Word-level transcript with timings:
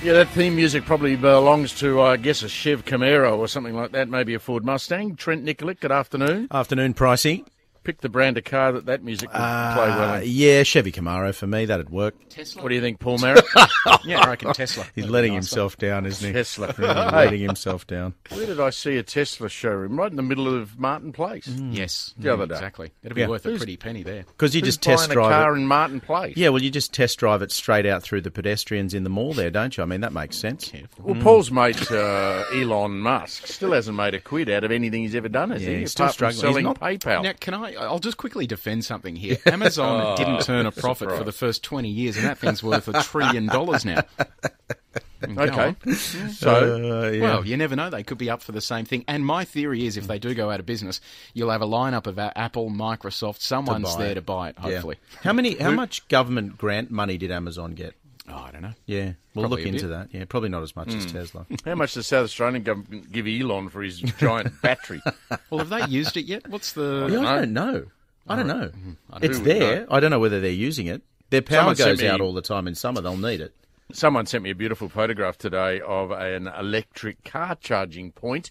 Yeah, 0.00 0.12
that 0.12 0.28
theme 0.28 0.54
music 0.54 0.84
probably 0.84 1.16
belongs 1.16 1.74
to, 1.80 2.00
I 2.00 2.16
guess, 2.18 2.42
a 2.44 2.48
Chev 2.48 2.84
Camaro 2.84 3.36
or 3.36 3.48
something 3.48 3.74
like 3.74 3.90
that, 3.92 4.08
maybe 4.08 4.32
a 4.32 4.38
Ford 4.38 4.64
Mustang. 4.64 5.16
Trent 5.16 5.44
Nikolic, 5.44 5.80
good 5.80 5.90
afternoon. 5.90 6.46
Afternoon, 6.52 6.94
Pricey. 6.94 7.44
Pick 7.88 8.02
the 8.02 8.10
brand 8.10 8.36
of 8.36 8.44
car 8.44 8.72
that 8.72 8.84
that 8.84 9.02
music 9.02 9.30
would 9.30 9.38
play 9.38 9.42
well 9.88 10.10
Uh, 10.16 10.20
in. 10.20 10.24
yeah, 10.26 10.62
Chevy 10.62 10.92
Camaro 10.92 11.34
for 11.34 11.46
me, 11.46 11.64
that'd 11.64 11.88
work. 11.88 12.14
Tesla? 12.28 12.62
What 12.62 12.68
do 12.68 12.74
you 12.74 12.82
think, 12.82 12.98
Paul 13.00 13.16
Maric? 13.16 13.42
yeah, 14.04 14.20
I 14.20 14.28
reckon 14.28 14.52
Tesla. 14.52 14.84
He's 14.94 15.04
That'd 15.04 15.10
letting 15.10 15.30
be 15.32 15.36
nicer. 15.36 15.48
himself 15.54 15.78
down, 15.78 16.04
isn't 16.04 16.26
he? 16.26 16.32
Tesla. 16.34 16.74
Really 16.78 16.92
letting 16.92 17.40
himself 17.40 17.86
down. 17.86 18.12
where 18.28 18.44
did 18.44 18.60
I 18.60 18.68
see 18.68 18.98
a 18.98 19.02
Tesla 19.02 19.48
showroom? 19.48 19.98
Right 19.98 20.10
in 20.10 20.16
the 20.16 20.22
middle 20.22 20.54
of 20.54 20.78
Martin 20.78 21.14
Place. 21.14 21.48
Yes, 21.48 22.12
The 22.18 22.30
other 22.30 22.46
day. 22.46 22.56
Exactly. 22.56 22.90
It'd 23.02 23.14
be 23.14 23.22
Yeah. 23.22 23.28
worth 23.28 23.46
a 23.46 23.56
pretty 23.56 23.78
penny 23.78 24.02
there. 24.02 24.24
Because 24.28 24.54
you 24.54 24.60
Who's 24.60 24.68
just 24.76 24.82
test 24.82 25.08
buying 25.08 25.18
a 25.18 25.22
car 25.22 25.44
drive 25.44 25.54
it. 25.56 25.60
in 25.62 25.66
Martin 25.66 26.00
Place? 26.00 26.36
Yeah, 26.36 26.50
well, 26.50 26.60
you 26.62 26.70
just 26.70 26.92
test 26.92 27.18
drive 27.18 27.40
it 27.40 27.52
straight 27.52 27.86
out 27.86 28.02
through 28.02 28.20
the 28.20 28.30
pedestrians 28.30 28.92
in 28.92 29.02
the 29.04 29.10
mall 29.10 29.32
there, 29.32 29.48
don't 29.50 29.74
you? 29.78 29.82
I 29.82 29.86
mean, 29.86 30.02
that 30.02 30.12
makes 30.12 30.36
sense. 30.36 30.70
Well, 31.00 31.14
Paul's 31.22 31.50
mate 31.50 31.90
uh, 31.90 32.44
Elon 32.52 33.00
Musk 33.00 33.46
still 33.46 33.72
hasn't 33.72 33.96
made 33.96 34.12
a 34.14 34.20
quid 34.20 34.50
out 34.50 34.62
of 34.64 34.70
anything 34.72 35.00
he's 35.04 35.14
ever 35.14 35.30
done, 35.30 35.52
has 35.52 35.62
Yeah, 35.62 35.70
he? 35.70 35.76
he's 35.78 35.92
still 35.92 36.04
Apart 36.04 36.16
from 36.16 36.32
struggling. 36.32 36.34
He's 36.34 36.40
selling 36.52 36.64
not- 36.64 36.80
PayPal. 37.00 37.22
Now, 37.22 37.32
can 37.40 37.54
I? 37.54 37.74
I'll 37.78 37.98
just 37.98 38.16
quickly 38.16 38.46
defend 38.46 38.84
something 38.84 39.16
here. 39.16 39.38
Amazon 39.46 40.16
didn't 40.16 40.42
turn 40.42 40.66
a 40.66 40.72
profit 40.72 41.10
for 41.12 41.24
the 41.24 41.32
first 41.32 41.62
twenty 41.62 41.88
years, 41.90 42.16
and 42.16 42.26
that 42.26 42.38
thing's 42.38 42.62
worth 42.62 42.88
a 42.88 43.02
trillion 43.02 43.46
dollars 43.46 43.84
now. 43.84 44.02
Okay. 45.36 45.74
So, 46.32 47.02
Uh, 47.04 47.10
yeah. 47.10 47.20
Well, 47.20 47.44
you 47.44 47.56
never 47.56 47.74
know. 47.74 47.90
They 47.90 48.04
could 48.04 48.18
be 48.18 48.30
up 48.30 48.40
for 48.40 48.52
the 48.52 48.60
same 48.60 48.84
thing. 48.84 49.04
And 49.08 49.26
my 49.26 49.44
theory 49.44 49.84
is, 49.84 49.96
if 49.96 50.06
they 50.06 50.20
do 50.20 50.32
go 50.32 50.48
out 50.50 50.60
of 50.60 50.66
business, 50.66 51.00
you'll 51.34 51.50
have 51.50 51.60
a 51.60 51.66
lineup 51.66 52.06
of 52.06 52.18
Apple, 52.20 52.70
Microsoft. 52.70 53.40
Someone's 53.40 53.96
buy 53.96 54.04
there 54.04 54.14
to 54.14 54.22
buy 54.22 54.50
it. 54.50 54.56
Yeah. 54.58 54.70
Hopefully. 54.70 54.96
How 55.22 55.32
many? 55.32 55.56
How 55.56 55.72
much 55.72 56.06
government 56.06 56.56
grant 56.56 56.92
money 56.92 57.18
did 57.18 57.32
Amazon 57.32 57.72
get? 57.74 57.94
Oh, 58.30 58.36
I 58.36 58.50
don't 58.50 58.62
know. 58.62 58.72
Yeah, 58.86 59.12
we'll 59.34 59.44
Probably 59.48 59.64
look 59.64 59.66
into 59.74 59.86
bit. 59.86 59.90
that. 59.90 60.08
Yeah, 60.12 60.24
probably 60.28 60.48
not 60.48 60.62
as 60.62 60.76
much 60.76 60.92
Hmm. 60.92 60.98
as 60.98 61.06
Tesla. 61.12 61.46
how 61.64 61.74
much 61.74 61.94
does 61.94 62.06
South 62.06 62.24
Australian 62.24 62.62
government 62.62 63.10
give 63.12 63.26
Elon 63.26 63.68
for 63.68 63.82
his 63.82 64.00
giant 64.00 64.60
battery? 64.62 65.00
Well, 65.50 65.58
have 65.60 65.68
they 65.70 65.84
used 65.86 66.16
it 66.16 66.26
yet? 66.26 66.46
What's 66.48 66.72
the? 66.72 67.08
Yeah, 67.10 67.20
I 67.20 67.36
don't 67.40 67.52
know. 67.52 67.86
I 68.28 68.36
don't 68.36 68.46
know. 68.46 68.70
It's 69.22 69.38
Who 69.38 69.44
would 69.44 69.50
there. 69.60 69.86
I 69.90 70.00
don't 70.00 70.10
know 70.10 70.18
whether 70.20 70.40
they're 70.40 70.50
using 70.50 70.86
it. 70.86 71.02
Their 71.30 71.40
power 71.42 71.74
Someone 71.74 71.76
goes 71.96 72.02
me- 72.02 72.08
out 72.08 72.20
all 72.20 72.34
the 72.34 72.42
time 72.42 72.66
in 72.68 72.74
summer. 72.74 73.00
They'll 73.00 73.16
need 73.16 73.40
it. 73.40 73.54
Someone 73.92 74.26
sent 74.26 74.44
me 74.44 74.50
a 74.50 74.54
beautiful 74.54 74.90
photograph 74.90 75.38
today 75.38 75.80
of 75.80 76.10
an 76.10 76.46
electric 76.46 77.24
car 77.24 77.54
charging 77.58 78.12
point 78.12 78.50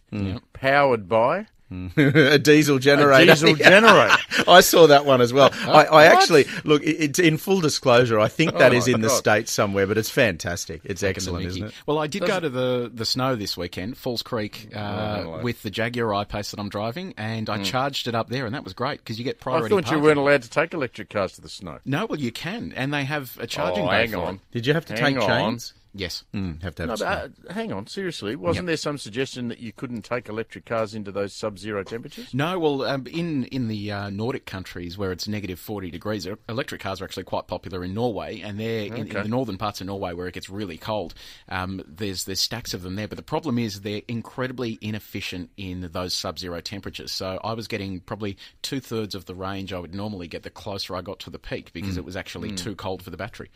powered 0.53 1.07
by 1.07 1.45
a 1.97 2.39
diesel 2.39 2.77
a 2.77 2.79
generator. 2.79 3.31
diesel 3.33 3.55
generator. 3.55 4.15
I 4.47 4.61
saw 4.61 4.87
that 4.87 5.05
one 5.05 5.19
as 5.21 5.33
well. 5.33 5.49
I, 5.53 5.83
I 5.85 6.05
actually 6.05 6.45
look. 6.63 6.81
It's 6.85 7.19
in 7.19 7.37
full 7.37 7.59
disclosure. 7.61 8.19
I 8.19 8.27
think 8.29 8.57
that 8.57 8.71
Oh 8.71 8.75
is 8.75 8.87
my 8.87 8.93
in 8.95 9.01
the 9.01 9.07
God. 9.09 9.17
states 9.17 9.51
somewhere, 9.51 9.85
but 9.85 9.97
it's 9.97 10.09
fantastic. 10.09 10.81
It's 10.85 11.01
Taking 11.01 11.09
excellent, 11.15 11.45
isn't 11.47 11.63
it? 11.65 11.73
Well, 11.85 11.99
I 11.99 12.07
did 12.07 12.25
go 12.25 12.39
to 12.39 12.49
the, 12.49 12.89
the 12.93 13.05
snow 13.05 13.35
this 13.35 13.57
weekend, 13.57 13.97
Falls 13.97 14.21
Creek, 14.21 14.69
uh, 14.75 15.23
Oh, 15.25 15.41
with 15.43 15.61
the 15.63 15.69
Jaguar 15.69 16.13
I-Pace 16.13 16.51
that 16.51 16.59
I'm 16.59 16.69
driving, 16.69 17.13
and 17.17 17.49
I 17.49 17.61
charged 17.63 18.07
it 18.07 18.15
up 18.15 18.29
there, 18.29 18.45
and 18.45 18.55
that 18.55 18.63
was 18.63 18.73
great 18.73 18.99
because 18.99 19.17
you 19.19 19.25
get 19.25 19.39
priority. 19.39 19.65
I 19.65 19.69
priority. 19.69 19.85
thought 19.89 19.95
you 19.95 20.01
weren't 20.01 20.19
allowed 20.19 20.43
to 20.43 20.49
take 20.49 20.73
electric 20.73 21.09
cars 21.09 21.33
to 21.33 21.41
the 21.41 21.49
snow. 21.49 21.79
No, 21.85 22.05
well, 22.05 22.19
you 22.19 22.31
can, 22.31 22.71
and 22.75 22.93
they 22.93 23.03
have 23.03 23.37
a 23.39 23.47
charging 23.47 23.83
oh, 23.85 23.89
hang 23.89 24.15
on. 24.15 24.39
Did 24.51 24.65
you 24.65 24.73
have 24.73 24.85
to 24.85 24.93
Hang 24.93 25.15
take 25.15 25.23
on. 25.23 25.29
chains? 25.51 25.73
Yes. 25.93 26.23
Mm, 26.33 26.61
have 26.63 26.75
to 26.75 26.83
have. 26.83 26.99
No, 26.99 27.05
but, 27.05 27.49
uh, 27.49 27.53
hang 27.53 27.71
on, 27.71 27.87
seriously, 27.87 28.35
wasn't 28.35 28.65
Yep. 28.65 28.67
there 28.67 28.77
some 28.77 28.97
suggestion 28.97 29.47
that 29.47 29.59
you 29.59 29.71
couldn't 29.71 30.03
take 30.03 30.29
electric 30.29 30.65
cars 30.65 30.93
into 30.93 31.11
those 31.11 31.33
sub-zero 31.33 31.83
temperatures? 31.83 32.33
No, 32.33 32.59
well, 32.59 32.83
um, 32.83 33.07
in 33.07 33.45
in 33.45 33.67
the 33.67 33.91
uh, 33.91 34.09
Nordic 34.09 34.45
countries 34.45 34.97
where 34.97 35.11
it's 35.11 35.27
negative 35.27 35.59
forty 35.59 35.89
degrees, 35.89 36.27
electric 36.47 36.81
cars 36.81 37.01
are 37.01 37.05
actually 37.05 37.23
quite 37.23 37.47
popular 37.47 37.83
in 37.83 37.93
Norway, 37.93 38.41
and 38.41 38.59
they're 38.59 38.85
in, 38.85 39.07
in 39.07 39.09
the 39.09 39.27
northern 39.27 39.57
parts 39.57 39.81
of 39.81 39.87
Norway 39.87 40.13
where 40.13 40.27
it 40.27 40.33
gets 40.33 40.49
really 40.49 40.77
cold. 40.77 41.13
Um, 41.49 41.81
there's 41.87 42.25
there's 42.25 42.41
stacks 42.41 42.73
of 42.73 42.83
them 42.83 42.95
there, 42.95 43.07
but 43.07 43.17
the 43.17 43.23
problem 43.23 43.57
is 43.57 43.81
they're 43.81 44.01
incredibly 44.07 44.77
inefficient 44.81 45.49
in 45.57 45.89
those 45.91 46.13
sub-zero 46.13 46.61
temperatures. 46.61 47.11
So 47.11 47.39
I 47.43 47.53
was 47.53 47.67
getting 47.67 48.01
probably 48.01 48.37
two 48.61 48.79
thirds 48.79 49.15
of 49.15 49.25
the 49.25 49.35
range 49.35 49.73
I 49.73 49.79
would 49.79 49.95
normally 49.95 50.27
get 50.27 50.43
the 50.43 50.49
closer 50.49 50.95
I 50.95 51.01
got 51.01 51.19
to 51.21 51.29
the 51.29 51.39
peak 51.39 51.73
because 51.73 51.97
it 51.97 52.05
was 52.05 52.15
actually 52.15 52.51
too 52.51 52.75
cold 52.75 53.01
for 53.03 53.09
the 53.09 53.17
battery. 53.17 53.49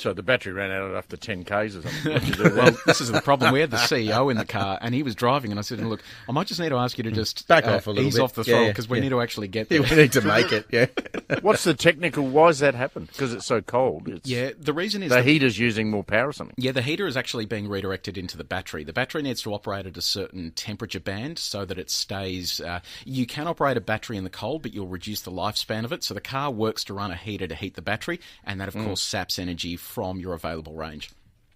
So 0.00 0.12
the 0.14 0.22
battery 0.22 0.52
ran 0.52 0.70
out 0.70 0.94
after 0.96 1.16
10 1.16 1.44
Ks 1.44 1.50
or 1.76 1.82
something. 1.82 2.12
What'd 2.12 2.28
you 2.28 2.34
do 2.34 2.42
then? 2.44 2.56
Well, 2.56 2.76
this 2.86 3.00
is 3.00 3.12
the 3.12 3.20
problem. 3.20 3.52
We 3.52 3.60
had 3.60 3.70
the 3.70 3.76
CEO 3.76 4.30
in 4.30 4.36
the 4.38 4.44
car, 4.46 4.78
and 4.80 4.94
he 4.94 5.02
was 5.02 5.14
driving, 5.14 5.50
and 5.50 5.58
I 5.58 5.62
said, 5.62 5.80
"Look, 5.80 6.02
I 6.28 6.32
might 6.32 6.46
just 6.46 6.58
need 6.60 6.70
to 6.70 6.76
ask 6.76 6.96
you 6.98 7.04
to 7.04 7.10
just 7.10 7.46
Back 7.48 7.66
uh, 7.66 7.72
off 7.76 7.86
a 7.86 7.90
little 7.90 8.06
ease 8.06 8.14
bit. 8.14 8.22
off 8.22 8.32
the 8.34 8.40
Yeah, 8.42 8.44
throttle 8.44 8.64
yeah, 8.66 8.70
because 8.70 8.88
we 8.88 8.98
yeah. 8.98 9.02
need 9.04 9.08
to 9.10 9.20
actually 9.20 9.48
get 9.48 9.68
there. 9.68 9.82
we 9.82 9.90
need 9.94 10.12
to 10.12 10.22
make 10.22 10.52
it. 10.52 10.66
Yeah. 10.70 10.86
What's 11.42 11.64
the 11.64 11.74
technical, 11.74 12.26
why 12.26 12.48
has 12.48 12.58
that 12.60 12.74
happened? 12.74 13.08
Because 13.08 13.32
it's 13.32 13.46
so 13.46 13.60
cold. 13.60 14.08
It's, 14.08 14.28
Yeah, 14.28 14.50
the 14.58 14.72
reason 14.72 15.02
is 15.02 15.10
The 15.10 15.16
that- 15.16 15.24
heater's 15.24 15.58
using 15.58 15.90
more 15.90 16.02
power 16.04 16.28
or 16.28 16.32
something. 16.32 16.54
yeah, 16.58 16.72
the 16.72 16.82
heater 16.82 17.06
is 17.06 17.16
actually 17.16 17.44
being 17.46 17.68
redirected 17.68 18.16
into 18.18 18.36
the 18.36 18.44
battery. 18.44 18.84
The 18.84 18.92
battery 18.92 19.22
needs 19.22 19.42
to 19.42 19.52
operate 19.54 19.86
at 19.86 19.96
a 19.96 20.02
certain 20.02 20.50
temperature 20.52 21.00
band 21.00 21.38
so 21.38 21.64
that 21.64 21.78
it 21.78 21.90
stays. 21.90 22.60
Uh, 22.60 22.80
you 23.04 23.26
can 23.26 23.46
operate 23.46 23.76
a 23.76 23.80
battery 23.80 24.16
in 24.16 24.24
the 24.24 24.30
cold, 24.30 24.62
but 24.62 24.72
you'll 24.74 24.86
reduce 24.88 25.20
the 25.20 25.30
lifespan 25.30 25.84
of 25.84 25.92
it. 25.92 26.02
So 26.02 26.14
the 26.14 26.20
car 26.20 26.50
works 26.50 26.84
to 26.84 26.94
run 26.94 27.10
a 27.10 27.16
heater 27.16 27.46
to 27.46 27.54
heat 27.54 27.74
the 27.74 27.82
battery, 27.82 28.18
and 28.44 28.60
that, 28.60 28.68
of 28.68 28.74
course, 28.74 29.02
saps 29.02 29.38
energy 29.38 29.76
from 29.90 30.18
your 30.18 30.34
available 30.34 30.74
range. 30.74 31.10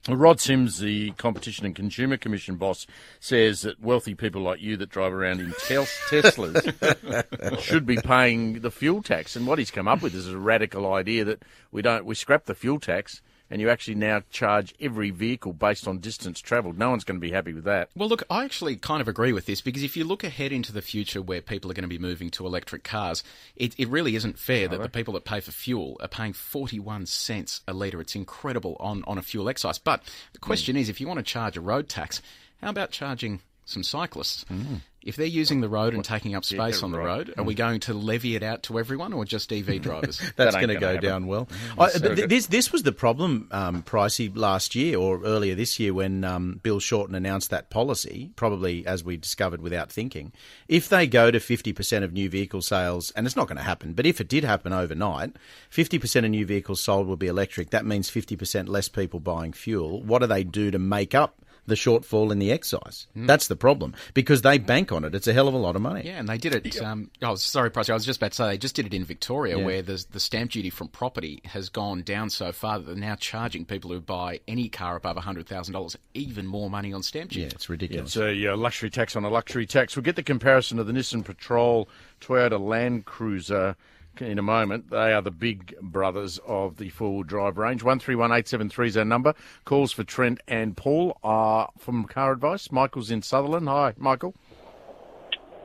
Well, 0.06 0.18
Rod 0.18 0.38
Sims, 0.38 0.80
the 0.80 1.12
Competition 1.12 1.64
and 1.64 1.74
Consumer 1.74 2.18
Commission 2.18 2.56
boss, 2.56 2.86
says 3.20 3.62
that 3.62 3.80
wealthy 3.80 4.14
people 4.14 4.42
like 4.42 4.60
you 4.60 4.76
that 4.76 4.90
drive 4.90 5.14
around 5.14 5.40
in 5.40 5.54
tes- 5.66 5.98
Teslas 6.10 7.60
should 7.62 7.86
be 7.86 7.96
paying 7.96 8.60
the 8.60 8.70
fuel 8.70 9.02
tax. 9.02 9.34
And 9.34 9.46
what 9.46 9.58
he's 9.58 9.70
come 9.70 9.88
up 9.88 10.02
with 10.02 10.14
is 10.14 10.28
a 10.28 10.36
radical 10.36 10.92
idea 10.92 11.24
that 11.24 11.42
we 11.72 11.80
don't 11.80 12.04
we 12.04 12.14
scrap 12.14 12.44
the 12.44 12.54
fuel 12.54 12.78
tax 12.78 13.22
and 13.54 13.60
you 13.60 13.70
actually 13.70 13.94
now 13.94 14.20
charge 14.30 14.74
every 14.80 15.10
vehicle 15.10 15.52
based 15.52 15.86
on 15.86 16.00
distance 16.00 16.40
travelled. 16.40 16.76
No 16.76 16.90
one's 16.90 17.04
going 17.04 17.20
to 17.20 17.24
be 17.24 17.30
happy 17.30 17.52
with 17.52 17.62
that. 17.62 17.88
Well, 17.94 18.08
look, 18.08 18.24
I 18.28 18.44
actually 18.44 18.74
kind 18.74 19.00
of 19.00 19.06
agree 19.06 19.32
with 19.32 19.46
this 19.46 19.60
because 19.60 19.84
if 19.84 19.96
you 19.96 20.02
look 20.02 20.24
ahead 20.24 20.50
into 20.50 20.72
the 20.72 20.82
future 20.82 21.22
where 21.22 21.40
people 21.40 21.70
are 21.70 21.74
going 21.74 21.84
to 21.84 21.88
be 21.88 21.96
moving 21.96 22.30
to 22.30 22.46
electric 22.46 22.82
cars, 22.82 23.22
it, 23.54 23.72
it 23.78 23.88
really 23.88 24.16
isn't 24.16 24.40
fair 24.40 24.66
that 24.66 24.82
the 24.82 24.88
people 24.88 25.14
that 25.14 25.24
pay 25.24 25.38
for 25.38 25.52
fuel 25.52 25.96
are 26.00 26.08
paying 26.08 26.32
41 26.32 27.06
cents 27.06 27.60
a 27.68 27.72
litre. 27.72 28.00
It's 28.00 28.16
incredible 28.16 28.76
on, 28.80 29.04
on 29.06 29.18
a 29.18 29.22
fuel 29.22 29.48
excise. 29.48 29.78
But 29.78 30.02
the 30.32 30.40
question 30.40 30.74
hmm. 30.74 30.80
is 30.80 30.88
if 30.88 31.00
you 31.00 31.06
want 31.06 31.18
to 31.18 31.22
charge 31.22 31.56
a 31.56 31.60
road 31.60 31.88
tax, 31.88 32.20
how 32.60 32.70
about 32.70 32.90
charging 32.90 33.40
some 33.66 33.84
cyclists? 33.84 34.44
Hmm. 34.48 34.78
If 35.04 35.16
they're 35.16 35.26
using 35.26 35.60
the 35.60 35.68
road 35.68 35.92
and 35.94 36.04
taking 36.04 36.34
up 36.34 36.44
space 36.44 36.78
they're 36.80 36.84
on 36.84 36.90
the 36.92 36.98
right. 36.98 37.06
road, 37.28 37.34
are 37.36 37.44
we 37.44 37.54
going 37.54 37.80
to 37.80 37.94
levy 37.94 38.36
it 38.36 38.42
out 38.42 38.62
to 38.64 38.78
everyone 38.78 39.12
or 39.12 39.24
just 39.24 39.52
EV 39.52 39.80
drivers? 39.82 40.18
That's 40.36 40.54
That 40.54 40.60
going 40.60 40.68
to 40.68 40.76
go 40.76 40.94
happen. 40.94 41.04
down 41.04 41.26
well. 41.26 41.46
I, 41.78 41.90
th- 41.90 42.28
this 42.28 42.46
this 42.46 42.72
was 42.72 42.82
the 42.84 42.92
problem, 42.92 43.48
um, 43.50 43.82
Pricey, 43.82 44.34
last 44.34 44.74
year 44.74 44.98
or 44.98 45.22
earlier 45.22 45.54
this 45.54 45.78
year 45.78 45.92
when 45.92 46.24
um, 46.24 46.58
Bill 46.62 46.80
Shorten 46.80 47.14
announced 47.14 47.50
that 47.50 47.68
policy. 47.70 48.30
Probably 48.36 48.86
as 48.86 49.04
we 49.04 49.16
discovered 49.18 49.60
without 49.60 49.92
thinking, 49.92 50.32
if 50.68 50.88
they 50.88 51.06
go 51.06 51.30
to 51.30 51.38
fifty 51.38 51.72
percent 51.74 52.04
of 52.04 52.12
new 52.12 52.30
vehicle 52.30 52.62
sales, 52.62 53.10
and 53.12 53.26
it's 53.26 53.36
not 53.36 53.46
going 53.46 53.58
to 53.58 53.62
happen, 53.62 53.92
but 53.92 54.06
if 54.06 54.20
it 54.20 54.28
did 54.28 54.42
happen 54.44 54.72
overnight, 54.72 55.36
fifty 55.68 55.98
percent 55.98 56.24
of 56.24 56.30
new 56.30 56.46
vehicles 56.46 56.80
sold 56.80 57.06
will 57.06 57.16
be 57.16 57.26
electric. 57.26 57.70
That 57.70 57.84
means 57.84 58.08
fifty 58.08 58.36
percent 58.36 58.68
less 58.70 58.88
people 58.88 59.20
buying 59.20 59.52
fuel. 59.52 60.02
What 60.02 60.20
do 60.20 60.26
they 60.26 60.44
do 60.44 60.70
to 60.70 60.78
make 60.78 61.14
up? 61.14 61.40
The 61.66 61.74
shortfall 61.74 62.30
in 62.30 62.38
the 62.38 62.52
excise. 62.52 63.06
That's 63.16 63.48
the 63.48 63.56
problem 63.56 63.94
because 64.12 64.42
they 64.42 64.58
bank 64.58 64.92
on 64.92 65.04
it. 65.04 65.14
It's 65.14 65.26
a 65.26 65.32
hell 65.32 65.48
of 65.48 65.54
a 65.54 65.58
lot 65.58 65.76
of 65.76 65.82
money. 65.82 66.02
Yeah, 66.04 66.18
and 66.18 66.28
they 66.28 66.36
did 66.36 66.54
it. 66.54 66.80
Um, 66.82 67.10
oh, 67.22 67.36
sorry, 67.36 67.70
Pricey. 67.70 67.90
I 67.90 67.94
was 67.94 68.04
just 68.04 68.18
about 68.18 68.32
to 68.32 68.36
say 68.36 68.46
they 68.48 68.58
just 68.58 68.74
did 68.74 68.86
it 68.86 68.92
in 68.92 69.04
Victoria, 69.04 69.58
where 69.58 69.80
the 69.80 70.04
the 70.10 70.20
stamp 70.20 70.50
duty 70.50 70.70
from 70.70 70.88
property 70.88 71.40
has 71.46 71.68
gone 71.70 72.02
down 72.02 72.28
so 72.28 72.52
far 72.52 72.78
that 72.78 72.86
they're 72.86 72.94
now 72.94 73.14
charging 73.14 73.64
people 73.64 73.90
who 73.90 74.00
buy 74.00 74.40
any 74.46 74.68
car 74.68 74.96
above 74.96 75.16
hundred 75.16 75.46
thousand 75.46 75.72
dollars 75.72 75.96
even 76.12 76.46
more 76.46 76.68
money 76.68 76.92
on 76.92 77.02
stamp 77.02 77.30
duty. 77.30 77.42
Yeah, 77.42 77.52
it's 77.52 77.68
ridiculous. 77.68 78.14
It's 78.14 78.16
a 78.16 78.52
uh, 78.52 78.56
luxury 78.56 78.90
tax 78.90 79.16
on 79.16 79.24
a 79.24 79.30
luxury 79.30 79.66
tax. 79.66 79.96
We'll 79.96 80.02
get 80.02 80.16
the 80.16 80.22
comparison 80.22 80.78
of 80.78 80.86
the 80.86 80.92
Nissan 80.92 81.24
Patrol, 81.24 81.88
Toyota 82.20 82.60
Land 82.60 83.04
Cruiser 83.06 83.76
in 84.20 84.38
a 84.38 84.42
moment. 84.42 84.90
They 84.90 85.12
are 85.12 85.22
the 85.22 85.30
big 85.30 85.74
brothers 85.80 86.38
of 86.46 86.76
the 86.76 86.88
four-wheel 86.88 87.24
drive 87.24 87.58
range. 87.58 87.82
One 87.82 87.98
three 87.98 88.14
one 88.14 88.32
eight 88.32 88.48
seven 88.48 88.68
three 88.68 88.88
is 88.88 88.96
our 88.96 89.04
number. 89.04 89.34
Calls 89.64 89.92
for 89.92 90.04
Trent 90.04 90.40
and 90.48 90.76
Paul 90.76 91.18
are 91.22 91.70
from 91.78 92.04
Car 92.04 92.32
Advice. 92.32 92.70
Michael's 92.70 93.10
in 93.10 93.22
Sutherland. 93.22 93.68
Hi, 93.68 93.94
Michael. 93.96 94.34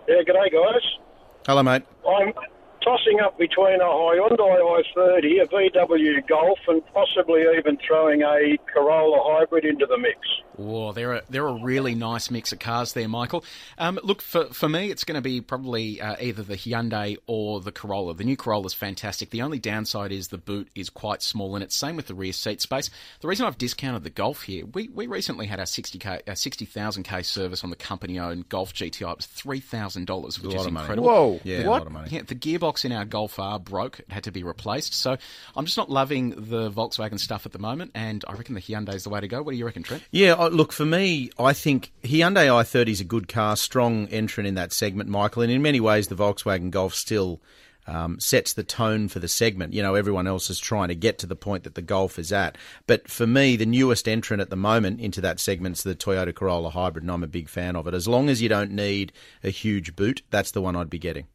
Yeah, 0.07 0.23
good 0.25 0.33
day, 0.33 0.50
guys. 0.50 0.81
Hello, 1.45 1.63
mate. 1.63 1.83
I'm 2.07 2.33
tossing 2.83 3.19
up 3.23 3.38
between 3.38 3.79
a 3.81 3.85
Hyundai 3.85 4.83
i30, 4.97 5.44
a 5.44 5.47
VW 5.47 6.27
Golf, 6.27 6.59
and 6.68 6.81
possibly 6.94 7.41
even 7.57 7.77
throwing 7.85 8.21
a 8.21 8.57
Corolla 8.73 9.19
hybrid 9.23 9.65
into 9.65 9.85
the 9.85 9.97
mix. 9.97 10.18
Oh, 10.59 10.91
they're 10.91 11.13
a, 11.13 11.23
they're 11.29 11.47
a 11.47 11.53
really 11.53 11.95
nice 11.95 12.29
mix 12.29 12.51
of 12.51 12.59
cars 12.59 12.94
there, 12.94 13.07
Michael. 13.07 13.44
Um, 13.77 14.00
look, 14.03 14.21
for, 14.21 14.45
for 14.45 14.67
me, 14.67 14.91
it's 14.91 15.03
going 15.03 15.15
to 15.15 15.21
be 15.21 15.41
probably 15.41 16.01
uh, 16.01 16.15
either 16.19 16.44
the 16.44 16.56
Hyundai 16.56 17.17
or 17.27 17.61
the 17.61 17.71
Corolla. 17.71 18.13
The 18.13 18.23
new 18.23 18.35
Corolla 18.35 18.65
is 18.65 18.73
fantastic. 18.73 19.29
The 19.29 19.41
only 19.41 19.59
downside 19.59 20.11
is 20.11 20.27
the 20.27 20.38
boot 20.38 20.69
is 20.75 20.89
quite 20.89 21.21
small, 21.21 21.56
and 21.56 21.63
it's 21.63 21.75
same 21.75 21.95
with 21.95 22.07
the 22.07 22.13
rear 22.13 22.33
seat 22.33 22.61
space. 22.61 22.89
The 23.21 23.27
reason 23.27 23.45
I've 23.45 23.57
discounted 23.57 24.03
the 24.03 24.09
Golf 24.09 24.44
here, 24.44 24.65
we, 24.65 24.89
we 24.89 25.07
recently 25.07 25.47
had 25.47 25.59
our 25.59 25.65
60k, 25.65 26.27
our 26.27 26.33
60,000k 26.33 27.25
service 27.25 27.63
on 27.63 27.69
the 27.69 27.75
company-owned 27.75 28.50
Golf 28.50 28.73
GTI. 28.73 29.11
It 29.11 29.17
was 29.17 29.27
$3,000, 29.27 30.44
which 30.44 30.56
is 30.56 30.65
incredible. 30.65 31.07
Whoa. 31.07 31.39
Yeah, 31.44 31.59
a 31.59 31.69
what? 31.69 31.79
lot 31.79 31.88
of 31.88 31.94
money. 31.94 32.09
Yeah, 32.11 32.23
the 32.23 32.35
gearbox 32.35 32.85
in 32.85 32.91
our 32.91 33.06
Golf 33.06 33.39
R 33.39 33.59
broke. 33.59 34.00
It 34.00 34.11
had 34.11 34.25
to 34.25 34.31
be 34.31 34.44
replaced. 34.44 34.94
So 34.94 35.17
I'm 35.56 35.65
just 35.65 35.77
not 35.77 35.89
loving 35.89 36.31
the 36.31 36.71
Volkswagen 36.71 37.19
stuff 37.19 37.45
at 37.45 37.51
the 37.51 37.59
moment, 37.59 37.91
and 37.95 38.23
I 38.27 38.33
reckon 38.33 38.56
the 38.56 38.61
Hyundai 38.61 38.95
is 38.95 39.03
the 39.03 39.09
way 39.09 39.19
to 39.19 39.27
go. 39.27 39.41
What 39.41 39.51
do 39.51 39.57
you 39.57 39.65
reckon, 39.65 39.83
Trent? 39.83 40.03
Yeah, 40.11 40.33
uh, 40.33 40.48
look, 40.53 40.71
for 40.71 40.85
me, 40.85 41.29
I 41.39 41.53
think 41.53 41.91
Hyundai 42.03 42.47
i30 42.47 42.89
is 42.89 43.01
a 43.01 43.05
good 43.05 43.27
car, 43.27 43.55
strong 43.55 44.07
entrant 44.07 44.47
in 44.47 44.55
that 44.55 44.71
segment, 44.73 45.09
Michael. 45.09 45.43
And 45.43 45.51
in 45.51 45.61
many 45.61 45.79
ways, 45.79 46.07
the 46.07 46.15
Volkswagen 46.15 46.71
Golf 46.71 46.93
still 46.93 47.41
um, 47.87 48.19
sets 48.19 48.53
the 48.53 48.63
tone 48.63 49.07
for 49.07 49.19
the 49.19 49.27
segment. 49.27 49.73
You 49.73 49.81
know, 49.81 49.95
everyone 49.95 50.27
else 50.27 50.49
is 50.49 50.59
trying 50.59 50.89
to 50.89 50.95
get 50.95 51.17
to 51.19 51.27
the 51.27 51.35
point 51.35 51.63
that 51.63 51.75
the 51.75 51.81
Golf 51.81 52.19
is 52.19 52.31
at. 52.31 52.57
But 52.87 53.09
for 53.09 53.25
me, 53.25 53.55
the 53.55 53.65
newest 53.65 54.07
entrant 54.07 54.41
at 54.41 54.49
the 54.49 54.55
moment 54.55 54.99
into 55.01 55.21
that 55.21 55.39
segment 55.39 55.77
is 55.77 55.83
the 55.83 55.95
Toyota 55.95 56.33
Corolla 56.33 56.69
Hybrid, 56.69 57.03
and 57.03 57.11
I'm 57.11 57.23
a 57.23 57.27
big 57.27 57.49
fan 57.49 57.75
of 57.75 57.87
it. 57.87 57.93
As 57.93 58.07
long 58.07 58.29
as 58.29 58.41
you 58.41 58.49
don't 58.49 58.71
need 58.71 59.11
a 59.43 59.49
huge 59.49 59.95
boot, 59.95 60.21
that's 60.29 60.51
the 60.51 60.61
one 60.61 60.75
I'd 60.75 60.89
be 60.89 60.99
getting. 60.99 61.25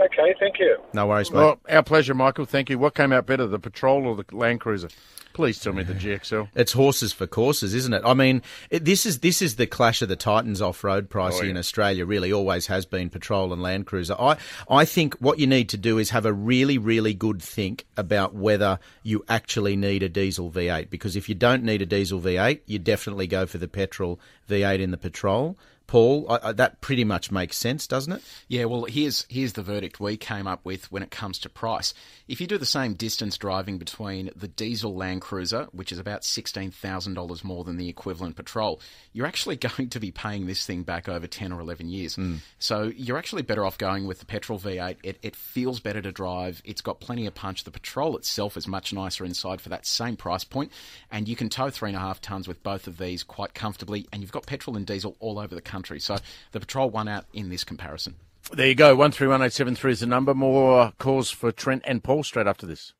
Okay, 0.00 0.34
thank 0.38 0.58
you. 0.58 0.76
No 0.92 1.06
worries, 1.06 1.30
mate. 1.30 1.38
Well, 1.38 1.58
our 1.68 1.82
pleasure, 1.82 2.14
Michael. 2.14 2.44
Thank 2.44 2.68
you. 2.70 2.78
What 2.78 2.94
came 2.94 3.12
out 3.12 3.26
better, 3.26 3.46
the 3.46 3.58
Patrol 3.58 4.06
or 4.06 4.16
the 4.16 4.24
Land 4.36 4.60
Cruiser? 4.60 4.88
Please 5.32 5.60
tell 5.60 5.74
me 5.74 5.82
the 5.82 5.92
GXL. 5.92 6.48
It's 6.54 6.72
horses 6.72 7.12
for 7.12 7.26
courses, 7.26 7.74
isn't 7.74 7.92
it? 7.92 8.00
I 8.06 8.14
mean, 8.14 8.40
it, 8.70 8.86
this 8.86 9.04
is 9.04 9.18
this 9.18 9.42
is 9.42 9.56
the 9.56 9.66
clash 9.66 10.00
of 10.00 10.08
the 10.08 10.16
titans 10.16 10.62
off-road 10.62 11.10
pricing 11.10 11.40
Oh, 11.40 11.44
yeah. 11.44 11.50
in 11.50 11.56
Australia. 11.58 12.06
Really, 12.06 12.32
always 12.32 12.68
has 12.68 12.86
been 12.86 13.10
Patrol 13.10 13.52
and 13.52 13.60
Land 13.60 13.86
Cruiser. 13.86 14.16
I 14.18 14.38
I 14.70 14.86
think 14.86 15.14
what 15.16 15.38
you 15.38 15.46
need 15.46 15.68
to 15.70 15.76
do 15.76 15.98
is 15.98 16.08
have 16.10 16.24
a 16.24 16.32
really 16.32 16.78
really 16.78 17.12
good 17.12 17.42
think 17.42 17.84
about 17.98 18.34
whether 18.34 18.78
you 19.02 19.24
actually 19.28 19.76
need 19.76 20.02
a 20.02 20.08
diesel 20.08 20.50
V8 20.50 20.88
because 20.88 21.16
if 21.16 21.28
you 21.28 21.34
don't 21.34 21.62
need 21.62 21.82
a 21.82 21.86
diesel 21.86 22.18
V8, 22.18 22.60
you 22.64 22.78
definitely 22.78 23.26
go 23.26 23.44
for 23.44 23.58
the 23.58 23.68
petrol 23.68 24.18
V8 24.48 24.80
in 24.80 24.90
the 24.90 24.96
Patrol. 24.96 25.58
Paul, 25.86 26.26
I, 26.28 26.48
I, 26.48 26.52
that 26.52 26.80
pretty 26.80 27.04
much 27.04 27.30
makes 27.30 27.56
sense, 27.56 27.86
doesn't 27.86 28.12
it? 28.12 28.22
Yeah, 28.48 28.64
well, 28.64 28.84
here's 28.84 29.24
here's 29.28 29.52
the 29.52 29.62
verdict 29.62 30.00
we 30.00 30.16
came 30.16 30.46
up 30.46 30.64
with 30.64 30.90
when 30.90 31.02
it 31.02 31.10
comes 31.10 31.38
to 31.40 31.48
price. 31.48 31.94
If 32.26 32.40
you 32.40 32.48
do 32.48 32.58
the 32.58 32.66
same 32.66 32.94
distance 32.94 33.38
driving 33.38 33.78
between 33.78 34.30
the 34.34 34.48
diesel 34.48 34.96
Land 34.96 35.20
Cruiser, 35.20 35.68
which 35.72 35.92
is 35.92 35.98
about 35.98 36.24
sixteen 36.24 36.72
thousand 36.72 37.14
dollars 37.14 37.44
more 37.44 37.62
than 37.62 37.76
the 37.76 37.88
equivalent 37.88 38.36
petrol, 38.36 38.80
you're 39.12 39.26
actually 39.26 39.56
going 39.76 39.88
to 39.90 40.00
be 40.00 40.10
paying 40.10 40.46
this 40.46 40.66
thing 40.66 40.82
back 40.82 41.08
over 41.08 41.28
ten 41.28 41.52
or 41.52 41.60
eleven 41.60 41.88
years. 41.88 42.16
Hmm. 42.16 42.36
So 42.58 42.90
you're 42.96 43.18
actually 43.18 43.42
better 43.42 43.64
off 43.64 43.78
going 43.78 44.06
with 44.06 44.18
the 44.18 44.26
petrol 44.26 44.58
V8. 44.58 44.96
It, 45.04 45.18
it 45.22 45.36
feels 45.36 45.78
better 45.78 46.02
to 46.02 46.10
drive. 46.10 46.62
It's 46.64 46.80
got 46.80 46.98
plenty 46.98 47.26
of 47.26 47.34
punch. 47.34 47.62
The 47.62 47.70
petrol 47.70 48.16
itself 48.16 48.56
is 48.56 48.66
much 48.66 48.92
nicer 48.92 49.24
inside 49.24 49.60
for 49.60 49.68
that 49.68 49.86
same 49.86 50.16
price 50.16 50.44
point, 50.44 50.72
and 51.12 51.28
you 51.28 51.36
can 51.36 51.48
tow 51.48 51.70
three 51.70 51.90
and 51.90 51.96
a 51.96 52.00
half 52.00 52.20
tons 52.20 52.48
with 52.48 52.62
both 52.64 52.88
of 52.88 52.98
these 52.98 53.22
quite 53.22 53.54
comfortably. 53.54 54.08
And 54.12 54.20
you've 54.20 54.32
got 54.32 54.46
petrol 54.46 54.76
and 54.76 54.84
diesel 54.84 55.16
all 55.20 55.38
over 55.38 55.54
the 55.54 55.60
country. 55.60 55.75
So 55.84 56.16
the 56.52 56.60
patrol 56.60 56.90
won 56.90 57.08
out 57.08 57.26
in 57.32 57.48
this 57.48 57.64
comparison. 57.64 58.14
There 58.52 58.68
you 58.68 58.74
go. 58.74 58.94
One 58.94 59.10
three 59.10 59.26
one 59.26 59.42
eight 59.42 59.52
seven 59.52 59.74
three 59.74 59.92
is 59.92 60.00
the 60.00 60.06
number. 60.06 60.34
More 60.34 60.92
calls 60.98 61.30
for 61.30 61.50
Trent 61.50 61.82
and 61.84 62.02
Paul 62.02 62.22
straight 62.22 62.46
after 62.46 62.66
this. 62.66 62.92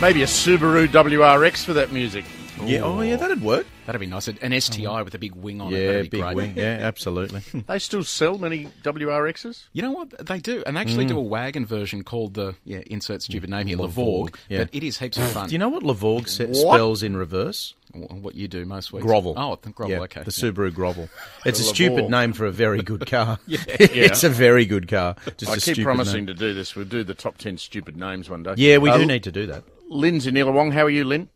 Maybe 0.00 0.22
a 0.22 0.26
Subaru 0.26 0.88
WRX 0.88 1.64
for 1.64 1.74
that 1.74 1.92
music. 1.92 2.24
Yeah. 2.64 2.80
Oh, 2.80 3.00
yeah, 3.02 3.16
that'd 3.16 3.40
work. 3.40 3.66
That'd 3.86 4.00
be 4.00 4.06
nice. 4.06 4.26
An 4.26 4.60
STI 4.60 4.84
uh-huh. 4.84 5.04
with 5.04 5.14
a 5.14 5.18
big 5.18 5.34
wing 5.34 5.60
on 5.60 5.72
it. 5.72 5.78
Yeah, 5.78 6.02
big 6.02 6.20
great. 6.20 6.34
wing. 6.34 6.54
Yeah, 6.56 6.78
absolutely. 6.80 7.42
They 7.68 7.78
still 7.78 8.02
sell 8.02 8.38
many 8.38 8.68
WRXs. 8.82 9.66
You 9.72 9.82
know 9.82 9.92
what? 9.92 10.26
They 10.26 10.38
do. 10.38 10.62
And 10.66 10.76
they 10.76 10.80
actually 10.80 11.04
mm. 11.04 11.10
do 11.10 11.18
a 11.18 11.22
wagon 11.22 11.64
version 11.64 12.02
called 12.02 12.34
the, 12.34 12.56
yeah, 12.64 12.82
insert 12.86 13.22
stupid 13.22 13.50
name 13.50 13.68
here, 13.68 13.76
mm, 13.76 13.88
Levorg. 13.88 14.34
yeah. 14.48 14.58
But 14.58 14.70
it 14.72 14.82
is 14.82 14.98
heaps 14.98 15.18
of 15.18 15.30
fun. 15.30 15.48
Do 15.48 15.52
you 15.52 15.58
know 15.58 15.68
what 15.68 15.84
Levorg 15.84 16.28
spells 16.28 17.02
in 17.02 17.16
reverse? 17.16 17.74
Wh- 17.92 18.22
what 18.22 18.34
you 18.34 18.48
do 18.48 18.64
most 18.64 18.92
weeks? 18.92 19.04
Grovel. 19.04 19.34
Oh, 19.36 19.58
the 19.60 19.70
grovel, 19.70 19.96
Yeah, 19.96 20.02
okay. 20.02 20.22
The 20.22 20.30
Subaru 20.30 20.72
Grovel. 20.72 21.08
It's 21.46 21.60
a 21.60 21.64
stupid 21.64 22.08
name 22.10 22.32
for 22.32 22.46
a 22.46 22.50
very 22.52 22.82
good 22.82 23.06
car. 23.06 23.38
yeah. 23.46 23.58
It's 23.68 24.24
a 24.24 24.28
very 24.28 24.64
good 24.66 24.88
car. 24.88 25.16
Just 25.36 25.50
I 25.52 25.56
a 25.56 25.74
keep 25.74 25.84
promising 25.84 26.24
name. 26.24 26.26
to 26.28 26.34
do 26.34 26.54
this. 26.54 26.74
We'll 26.76 26.84
do 26.86 27.04
the 27.04 27.14
top 27.14 27.38
ten 27.38 27.58
stupid 27.58 27.96
names 27.96 28.28
one 28.30 28.42
day. 28.42 28.54
Yeah, 28.56 28.78
we 28.78 28.90
Uh, 28.90 28.98
do 28.98 29.06
need 29.06 29.24
to 29.24 29.32
do 29.32 29.46
that. 29.46 29.64
Lynn's 29.88 30.26
in 30.26 30.34
Illawong. 30.34 30.72
How 30.72 30.84
are 30.84 30.90
you, 30.90 31.04
Lynn? 31.04 31.28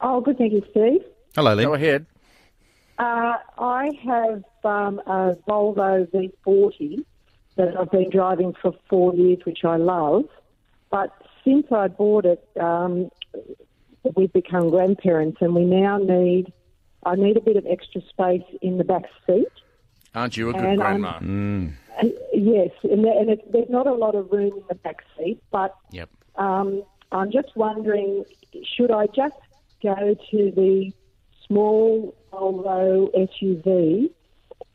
Oh, 0.00 0.20
good, 0.20 0.38
thank 0.38 0.52
you, 0.52 0.62
Steve. 0.70 1.04
Hello, 1.34 1.54
Lynn. 1.54 1.66
Go 1.66 1.74
ahead. 1.74 2.06
Uh, 2.98 3.34
I 3.58 3.90
have 4.04 4.44
um, 4.64 4.98
a 5.06 5.36
Volvo 5.48 6.06
V40 6.10 7.04
that 7.56 7.76
I've 7.78 7.90
been 7.90 8.10
driving 8.10 8.54
for 8.60 8.72
four 8.88 9.14
years, 9.14 9.38
which 9.44 9.64
I 9.64 9.76
love. 9.76 10.24
But 10.90 11.10
since 11.44 11.66
I 11.70 11.88
bought 11.88 12.24
it, 12.24 12.46
um, 12.58 13.10
we've 14.16 14.32
become 14.32 14.70
grandparents, 14.70 15.38
and 15.40 15.54
we 15.54 15.64
now 15.64 15.98
need. 15.98 16.52
I 17.04 17.14
need 17.14 17.36
a 17.38 17.40
bit 17.40 17.56
of 17.56 17.64
extra 17.66 18.02
space 18.02 18.42
in 18.60 18.76
the 18.76 18.84
back 18.84 19.04
seat. 19.26 19.48
Aren't 20.14 20.36
you 20.36 20.50
a 20.50 20.52
good 20.52 20.64
And, 20.64 20.78
grandma? 20.78 21.16
Uh, 21.98 22.08
yes, 22.34 22.70
and, 22.82 23.04
there, 23.04 23.18
and 23.18 23.30
it, 23.30 23.52
there's 23.52 23.70
not 23.70 23.86
a 23.86 23.94
lot 23.94 24.14
of 24.14 24.30
room 24.30 24.52
in 24.52 24.62
the 24.68 24.74
back 24.74 24.98
seat, 25.16 25.42
but 25.50 25.74
Yep. 25.92 26.10
um, 26.36 26.82
I'm 27.12 27.30
just 27.32 27.56
wondering, 27.56 28.24
should 28.76 28.90
I 28.90 29.06
just 29.06 29.34
go 29.82 30.14
to 30.30 30.52
the 30.54 30.92
small 31.46 32.14
Volvo 32.32 33.08
SUV 33.14 34.10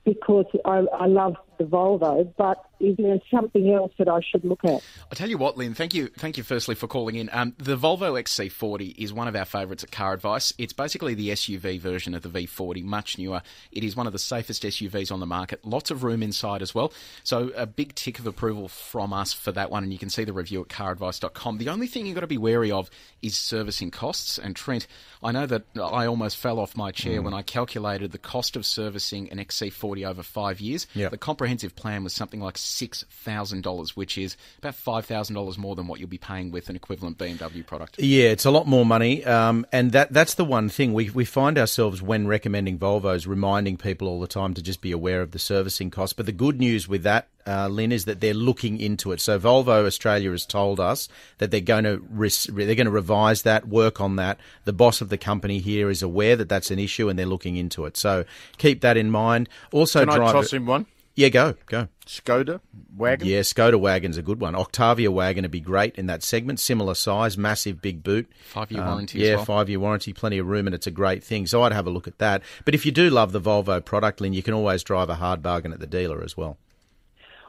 because 0.04 0.46
I, 0.66 0.86
I 0.94 1.06
love 1.08 1.36
the 1.58 1.64
Volvo, 1.64 2.32
but 2.38 2.66
is 2.80 2.98
there 2.98 3.20
something 3.32 3.72
else 3.72 3.92
that 3.98 4.08
I 4.08 4.20
should 4.22 4.44
look 4.44 4.64
at? 4.66 4.84
I 5.12 5.16
tell 5.16 5.30
you 5.30 5.38
what, 5.38 5.58
Lynn. 5.58 5.74
Thank 5.74 5.94
you, 5.94 6.08
thank 6.08 6.38
you. 6.38 6.44
Firstly 6.44 6.76
for 6.76 6.88
calling 6.88 7.16
in. 7.16 7.30
Um, 7.32 7.54
the 7.58 7.78
Volvo 7.78 8.22
XC40 8.22 8.96
is 8.98 9.14
one 9.14 9.28
of 9.28 9.36
our 9.36 9.46
favourites 9.46 9.84
at 9.84 9.92
Car 9.92 10.14
Advice. 10.14 10.54
It's 10.58 10.74
basically 10.74 11.14
the 11.14 11.30
SUV 11.30 11.80
version 11.80 12.14
of 12.14 12.22
the 12.22 12.30
V40, 12.30 12.84
much 12.84 13.18
newer. 13.18 13.42
It 13.72 13.84
is 13.84 13.96
one 13.96 14.08
of 14.08 14.14
the 14.14 14.20
safest 14.20 14.64
SUVs 14.64 15.12
on 15.12 15.20
the 15.20 15.26
market. 15.26 15.66
Lots 15.66 15.92
of 15.92 16.04
room 16.04 16.22
inside 16.22 16.62
as 16.62 16.76
well. 16.76 16.92
So 17.24 17.52
a 17.56 17.66
big 17.66 17.96
tick 17.96 18.20
of 18.20 18.28
approval 18.28 18.68
from 18.68 19.14
us 19.14 19.34
for 19.34 19.52
that 19.54 19.72
one, 19.72 19.84
and 19.84 19.94
you 19.94 20.00
can 20.00 20.10
see 20.10 20.24
the 20.24 20.34
review 20.34 20.62
at 20.62 20.68
caradvice.com. 20.68 21.58
The 21.58 21.70
only 21.70 21.88
thing 21.88 22.06
you've 22.06 22.16
got 22.16 22.22
to 22.22 22.28
be 22.28 22.38
wary 22.38 22.72
of 22.72 22.90
is 23.22 23.38
servicing 23.38 23.92
costs. 23.92 24.38
And 24.38 24.56
Trent, 24.56 24.88
I 25.24 25.32
know 25.32 25.46
that 25.46 25.64
I 25.76 26.06
almost 26.06 26.38
fell 26.38 26.60
off 26.60 26.76
my 26.76 26.92
chair 26.92 27.22
when 27.22 27.34
I 27.34 27.42
calculated 27.42 28.12
the 28.12 28.18
cost 28.18 28.56
of 28.56 28.66
servicing 28.66 29.32
an 29.32 29.38
XC40 29.38 30.08
over 30.08 30.24
five 30.24 30.60
years. 30.60 30.88
Yep. 30.94 31.12
The 31.12 31.18
comprehensive 31.46 31.76
plan 31.76 32.04
was 32.04 32.12
something 32.12 32.42
like 32.42 32.56
$6,000, 32.56 33.90
which 33.92 34.18
is 34.18 34.36
about 34.58 34.74
$5,000 34.74 35.58
more 35.60 35.76
than 35.76 35.88
what 35.88 36.00
you'll 36.00 36.10
be 36.10 36.18
paying 36.18 36.50
with 36.50 36.70
an 36.70 36.76
equivalent 36.76 37.20
BMW 37.20 37.64
product. 37.64 38.00
Yeah, 38.00 38.30
it's 38.30 38.46
a 38.46 38.52
lot 38.52 38.66
more 38.66 38.84
money, 38.84 39.24
um, 39.26 39.64
and 39.72 39.92
that 39.92 40.12
that's 40.12 40.34
the 40.34 40.44
one 40.44 40.70
thing 40.70 40.92
we 40.92 41.12
we 41.12 41.24
find 41.24 41.60
ourselves 41.60 42.02
when 42.02 42.26
recommending 42.26 42.80
Volvos, 42.80 43.28
reminding 43.28 43.78
people 43.78 44.08
all 44.08 44.20
the 44.20 44.28
time 44.28 44.56
to 44.56 44.62
just 44.64 44.82
be 44.82 44.92
aware 44.92 45.22
of 45.22 45.32
the 45.32 45.40
servicing 45.40 45.92
costs. 45.92 46.14
But 46.14 46.26
the 46.26 46.32
good 46.32 46.60
news 46.60 46.88
with 46.88 47.04
that, 47.04 47.28
uh, 47.46 47.68
Lynn, 47.68 47.92
is 47.92 48.06
that 48.06 48.22
they're 48.22 48.34
looking 48.34 48.80
into 48.80 49.12
it. 49.12 49.22
So 49.22 49.40
Volvo 49.40 49.86
Australia 49.86 50.32
has 50.32 50.48
told 50.48 50.80
us 50.80 51.08
that 51.38 51.52
they're 51.52 51.62
going 51.62 51.84
to 51.84 52.04
res- 52.10 52.50
they're 52.52 52.74
going 52.74 52.86
to 52.86 52.92
revise 52.92 53.44
that, 53.44 53.68
work 53.68 54.02
on 54.02 54.16
that. 54.16 54.40
The 54.64 54.74
boss 54.74 55.00
of 55.00 55.10
the 55.10 55.18
company 55.18 55.60
here 55.60 55.92
is 55.92 56.02
aware 56.02 56.36
that 56.38 56.50
that's 56.50 56.72
an 56.72 56.80
issue, 56.80 57.08
and 57.08 57.20
they're 57.20 57.28
looking 57.28 57.56
into 57.56 57.86
it. 57.86 57.98
So 57.98 58.26
keep 58.58 58.82
that 58.82 58.98
in 58.98 59.12
mind. 59.12 59.48
Also, 59.72 60.00
Can 60.00 60.10
I 60.10 60.16
drive 60.16 60.32
toss 60.34 60.52
him 60.52 60.66
one? 60.66 60.88
Yeah, 61.16 61.30
go 61.30 61.56
go. 61.66 61.88
Skoda 62.06 62.60
wagon. 62.96 63.28
Yeah, 63.28 63.40
Skoda 63.40 63.80
wagon's 63.80 64.18
a 64.18 64.22
good 64.22 64.40
one. 64.40 64.54
Octavia 64.56 65.10
wagon 65.10 65.42
would 65.44 65.50
be 65.52 65.60
great 65.60 65.96
in 65.98 66.06
that 66.06 66.22
segment. 66.22 66.60
Similar 66.60 66.94
size, 66.94 67.36
massive, 67.38 67.82
big 67.82 68.04
boot. 68.04 68.30
Five-year 68.52 68.82
Um, 68.82 68.88
warranty 68.90 69.22
as 69.22 69.28
Yeah, 69.28 69.36
well. 69.38 69.46
five 69.46 69.70
year 69.70 69.80
warranty, 69.80 70.14
plenty 70.14 70.38
of 70.38 70.46
room, 70.48 70.68
and 70.68 70.76
it's 70.76 70.86
a 70.86 70.92
great 70.92 71.24
thing. 71.24 71.48
So 71.48 71.64
I'd 71.64 71.72
have 71.74 71.88
a 71.88 71.90
look 71.90 72.08
at 72.08 72.20
that. 72.20 72.44
But 72.64 72.76
if 72.76 72.86
you 72.86 72.92
do 72.92 73.10
love 73.10 73.32
the 73.32 73.42
Volvo 73.42 73.84
product, 73.84 74.22
Lynn, 74.22 74.34
you 74.34 74.44
can 74.44 74.54
always 74.54 74.84
drive 74.84 75.10
a 75.10 75.16
hard 75.16 75.42
bargain 75.42 75.74
at 75.74 75.80
the 75.80 75.88
dealer 75.88 76.24
as 76.24 76.38
well. 76.38 76.58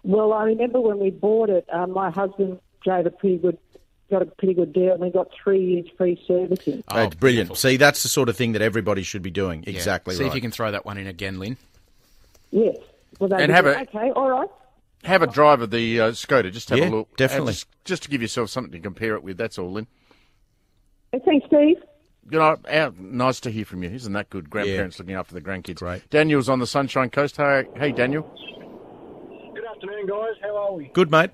Well, 0.05 0.33
I 0.33 0.45
remember 0.45 0.81
when 0.81 0.99
we 0.99 1.11
bought 1.11 1.51
it, 1.51 1.67
um, 1.71 1.91
my 1.91 2.11
husband 2.11 2.59
drove 2.83 3.05
a 3.05 3.11
pretty 3.11 3.37
good, 3.39 3.59
got 4.11 4.23
a 4.23 4.27
pretty 4.27 4.55
good 4.55 4.73
deal, 4.73 4.93
and 4.93 5.01
we 5.03 5.11
got 5.11 5.29
three 5.43 5.63
years 5.63 5.87
free 5.99 6.19
servicing. 6.27 6.83
Oh, 6.89 7.03
It's 7.03 7.15
brilliant. 7.17 7.49
beautiful. 7.49 7.57
See, 7.57 7.77
that's 7.77 8.03
the 8.05 8.09
sort 8.09 8.29
of 8.31 8.37
thing 8.37 8.53
that 8.53 8.63
everybody 8.63 9.03
should 9.03 9.23
be 9.23 9.31
doing. 9.33 9.65
Yeah. 9.65 9.71
Exactly 9.75 10.15
See 10.15 10.23
right. 10.23 10.29
if 10.31 10.35
you 10.35 10.41
can 10.41 10.51
throw 10.53 10.71
that 10.71 10.87
one 10.87 10.97
in 10.97 11.07
again, 11.09 11.39
Lynn. 11.39 11.57
Yes. 12.53 12.77
Well, 13.19 13.33
And 13.35 13.51
have 13.53 13.67
it. 13.67 13.77
a- 13.77 13.81
okay, 13.83 14.11
all 14.15 14.31
right. 14.31 14.49
Have 15.05 15.23
a 15.23 15.27
drive 15.27 15.61
of 15.61 15.71
the 15.71 16.01
uh, 16.01 16.11
Skoda. 16.13 16.51
Just 16.51 16.69
have 16.71 16.79
Yeah, 16.79 16.89
a 16.89 16.91
look. 16.91 17.17
definitely. 17.17 17.53
Just, 17.53 17.67
just 17.85 18.03
to 18.05 18.09
give 18.11 18.23
yourself 18.23 18.51
something 18.51 18.73
to 18.73 18.81
compare 18.81 19.15
it 19.15 19.23
with. 19.23 19.37
That's 19.39 19.59
all, 19.59 19.71
Lynn. 19.73 19.87
Hey, 21.13 21.21
Thanks, 21.25 21.47
Steve. 21.47 21.77
Good 22.29 22.39
night. 22.41 22.59
Al, 22.69 22.93
nice 22.99 23.39
to 23.41 23.51
hear 23.51 23.65
from 23.65 23.85
you. 23.85 23.91
Isn't 23.91 24.13
that 24.15 24.31
good? 24.31 24.51
Grandparents 24.51 24.99
looking 24.99 25.15
after 25.15 25.33
the 25.35 25.41
grandkids. 25.41 25.77
Great. 25.77 26.09
Daniel's 26.11 26.49
on 26.49 26.59
the 26.59 26.67
Sunshine 26.67 27.09
Coast. 27.11 27.37
Hey, 27.37 27.67
hey 27.77 27.93
Daniel. 27.93 28.23
Good 29.55 29.65
afternoon, 29.65 30.07
guys. 30.09 30.33
How 30.43 30.57
are 30.57 30.73
we? 30.73 30.91
Good, 30.93 31.11
mate. 31.11 31.31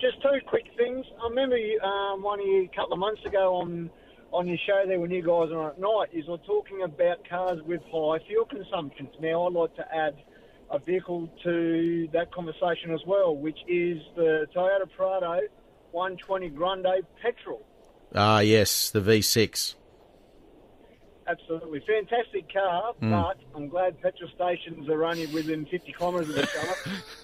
Just 0.00 0.20
two 0.22 0.40
quick 0.48 0.64
things. 0.76 1.06
I 1.24 1.28
remember 1.28 1.56
you, 1.56 1.78
um, 1.80 2.22
one 2.22 2.40
of 2.40 2.46
you 2.46 2.64
a 2.70 2.76
couple 2.76 2.94
of 2.94 2.98
months 2.98 3.24
ago 3.24 3.54
on 3.56 3.90
on 4.32 4.48
your 4.48 4.58
show 4.66 4.82
there 4.88 4.98
when 4.98 5.12
you 5.12 5.22
guys 5.22 5.52
are 5.52 5.62
on 5.62 5.70
at 5.70 5.78
night 5.78 6.08
is 6.12 6.24
you're 6.26 6.38
talking 6.38 6.82
about 6.82 7.18
cars 7.28 7.60
with 7.64 7.80
high 7.92 8.18
fuel 8.26 8.44
consumptions. 8.50 9.10
Now, 9.20 9.46
I'd 9.46 9.52
like 9.52 9.76
to 9.76 9.86
add 9.94 10.16
a 10.70 10.78
vehicle 10.78 11.28
to 11.44 12.08
that 12.12 12.32
conversation 12.32 12.92
as 12.92 13.00
well, 13.06 13.36
which 13.36 13.58
is 13.68 13.98
the 14.16 14.46
Toyota 14.54 14.90
Prado 14.96 15.40
120 15.92 16.48
Grande 16.50 17.02
petrol. 17.22 17.64
Ah, 18.14 18.40
yes, 18.40 18.90
the 18.90 19.00
V6. 19.00 19.74
Absolutely 21.26 21.82
fantastic 21.86 22.52
car, 22.52 22.92
but 23.00 23.38
I'm 23.54 23.68
glad 23.68 24.00
petrol 24.02 24.28
stations 24.34 24.88
are 24.90 25.04
only 25.04 25.26
within 25.26 25.64
50 25.66 25.94
kilometres 25.96 26.28
of 26.28 26.38
each 26.38 26.50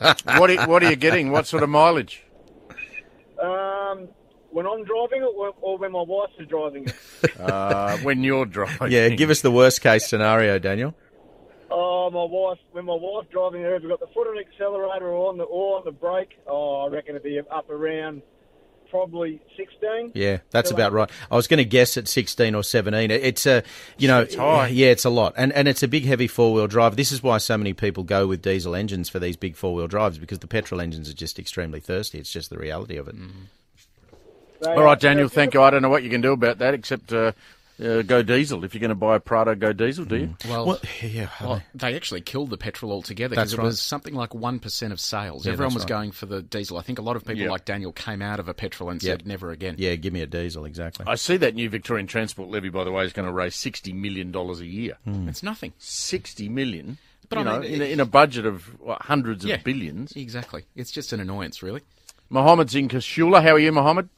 other. 0.00 0.16
what, 0.38 0.50
are, 0.50 0.66
what 0.68 0.82
are 0.82 0.88
you 0.88 0.96
getting? 0.96 1.30
What 1.30 1.46
sort 1.46 1.62
of 1.62 1.68
mileage? 1.68 2.24
Um, 3.42 4.08
when 4.50 4.66
I'm 4.66 4.84
driving 4.84 5.22
it, 5.22 5.32
or, 5.36 5.52
or 5.60 5.78
when 5.78 5.92
my 5.92 6.02
wife 6.02 6.30
is 6.38 6.46
driving 6.48 6.88
it. 6.88 6.94
Uh, 7.40 7.96
when 7.98 8.22
you're 8.22 8.44
driving. 8.44 8.90
Yeah, 8.90 9.08
give 9.10 9.30
us 9.30 9.40
the 9.40 9.50
worst 9.50 9.80
case 9.80 10.06
scenario, 10.06 10.58
Daniel. 10.58 10.94
Oh, 12.12 12.26
my 12.26 12.32
wife, 12.32 12.58
when 12.72 12.84
my 12.84 12.94
wife's 12.98 13.28
driving 13.30 13.62
it, 13.62 13.66
if 13.72 13.82
we've 13.82 13.90
got 13.90 14.00
the 14.00 14.06
foot 14.08 14.26
on 14.28 14.34
the 14.34 14.40
accelerator 14.40 15.08
or 15.08 15.28
on 15.28 15.38
the 15.38 15.44
or 15.44 15.78
on 15.78 15.84
the 15.84 15.92
brake, 15.92 16.38
oh, 16.46 16.86
I 16.86 16.88
reckon 16.88 17.10
it'd 17.14 17.22
be 17.22 17.38
up 17.38 17.70
around 17.70 18.22
probably 18.90 19.40
16. 19.56 20.12
Yeah, 20.14 20.38
that's 20.50 20.70
So, 20.70 20.74
about 20.74 20.92
right. 20.92 21.08
I 21.30 21.36
was 21.36 21.46
going 21.46 21.58
to 21.58 21.64
guess 21.64 21.96
at 21.96 22.08
16 22.08 22.54
or 22.56 22.64
17. 22.64 23.10
It's 23.12 23.46
a, 23.46 23.62
you 23.98 24.08
know, 24.08 24.26
high. 24.36 24.66
yeah, 24.68 24.88
it's 24.88 25.04
a 25.04 25.10
lot. 25.10 25.34
And 25.36 25.52
and 25.52 25.68
it's 25.68 25.84
a 25.84 25.88
big 25.88 26.04
heavy 26.04 26.26
four-wheel 26.26 26.66
drive. 26.66 26.96
This 26.96 27.12
is 27.12 27.22
why 27.22 27.38
so 27.38 27.56
many 27.56 27.72
people 27.72 28.02
go 28.02 28.26
with 28.26 28.42
diesel 28.42 28.74
engines 28.74 29.08
for 29.08 29.20
these 29.20 29.36
big 29.36 29.54
four-wheel 29.54 29.86
drives 29.86 30.18
because 30.18 30.40
the 30.40 30.48
petrol 30.48 30.80
engines 30.80 31.08
are 31.08 31.14
just 31.14 31.38
extremely 31.38 31.78
thirsty. 31.78 32.18
It's 32.18 32.32
just 32.32 32.50
the 32.50 32.58
reality 32.58 32.96
of 32.96 33.06
it. 33.06 33.14
They 34.60 34.70
All 34.70 34.80
are- 34.80 34.84
right, 34.84 34.98
Daniel, 35.00 35.28
thank 35.28 35.54
you. 35.54 35.62
I 35.62 35.70
don't 35.70 35.82
know 35.82 35.88
what 35.88 36.02
you 36.02 36.10
can 36.10 36.20
do 36.20 36.32
about 36.32 36.58
that 36.58 36.74
except 36.74 37.12
uh, 37.12 37.30
uh, 37.82 38.02
go 38.02 38.22
diesel. 38.22 38.64
If 38.64 38.74
you're 38.74 38.80
going 38.80 38.90
to 38.90 38.94
buy 38.94 39.16
a 39.16 39.20
Prado, 39.20 39.54
go 39.54 39.72
diesel, 39.72 40.04
do 40.04 40.16
you? 40.16 40.36
Well, 40.48 40.66
Well, 40.66 40.80
yeah, 41.02 41.28
well, 41.40 41.54
mean- 41.54 41.62
they 41.74 41.94
actually 41.96 42.20
killed 42.20 42.50
the 42.50 42.56
petrol 42.56 42.92
altogether 42.92 43.34
That's 43.34 43.52
because 43.52 43.54
it 43.54 43.58
right. 43.58 43.66
was 43.66 43.80
something 43.80 44.14
like 44.14 44.30
1% 44.30 44.92
of 44.92 45.00
sales. 45.00 45.46
Yeah, 45.46 45.52
Everyone 45.52 45.74
was 45.74 45.84
right. 45.84 45.88
going 45.88 46.12
for 46.12 46.26
the 46.26 46.42
diesel. 46.42 46.76
I 46.78 46.82
think 46.82 46.98
a 46.98 47.02
lot 47.02 47.16
of 47.16 47.24
people 47.24 47.42
Yeah. 47.42 47.50
like 47.50 47.64
Daniel 47.64 47.92
came 47.92 48.22
out 48.22 48.38
of 48.40 48.48
a 48.48 48.54
petrol 48.54 48.90
and 48.90 49.00
said 49.00 49.26
never 49.26 49.50
again. 49.50 49.76
Yeah, 49.78 49.94
give 49.96 50.12
me 50.12 50.20
a 50.22 50.26
diesel, 50.26 50.64
exactly. 50.64 51.06
I 51.08 51.14
see 51.14 51.36
that 51.38 51.54
new 51.54 51.68
Victorian 51.70 52.06
transport 52.06 52.48
levy, 52.50 52.68
by 52.68 52.84
the 52.84 52.92
way, 52.92 53.04
is 53.04 53.12
going 53.12 53.26
to 53.26 53.32
raise 53.32 53.54
$60 53.54 53.94
million 53.94 54.34
a 54.34 54.52
year. 54.64 54.98
It's 55.06 55.42
nothing. 55.42 55.72
60 55.78 56.48
million? 56.48 56.98
But 57.28 57.38
you 57.38 57.44
I 57.44 57.44
know, 57.58 57.62
in, 57.62 57.80
a, 57.80 57.84
in 57.84 58.00
a 58.00 58.04
budget 58.06 58.44
of 58.44 58.64
what, 58.80 59.02
hundreds 59.02 59.44
Yeah. 59.44 59.54
of 59.54 59.64
billions. 59.64 60.12
Exactly. 60.16 60.64
It's 60.74 60.90
just 60.90 61.12
an 61.12 61.20
annoyance, 61.20 61.62
really. 61.62 61.80
Mohammed's 62.28 62.74
in 62.74 62.88
Casula. 62.88 63.40
How 63.42 63.50
are 63.52 63.58
you, 63.58 63.70
Mohammed? 63.70 64.08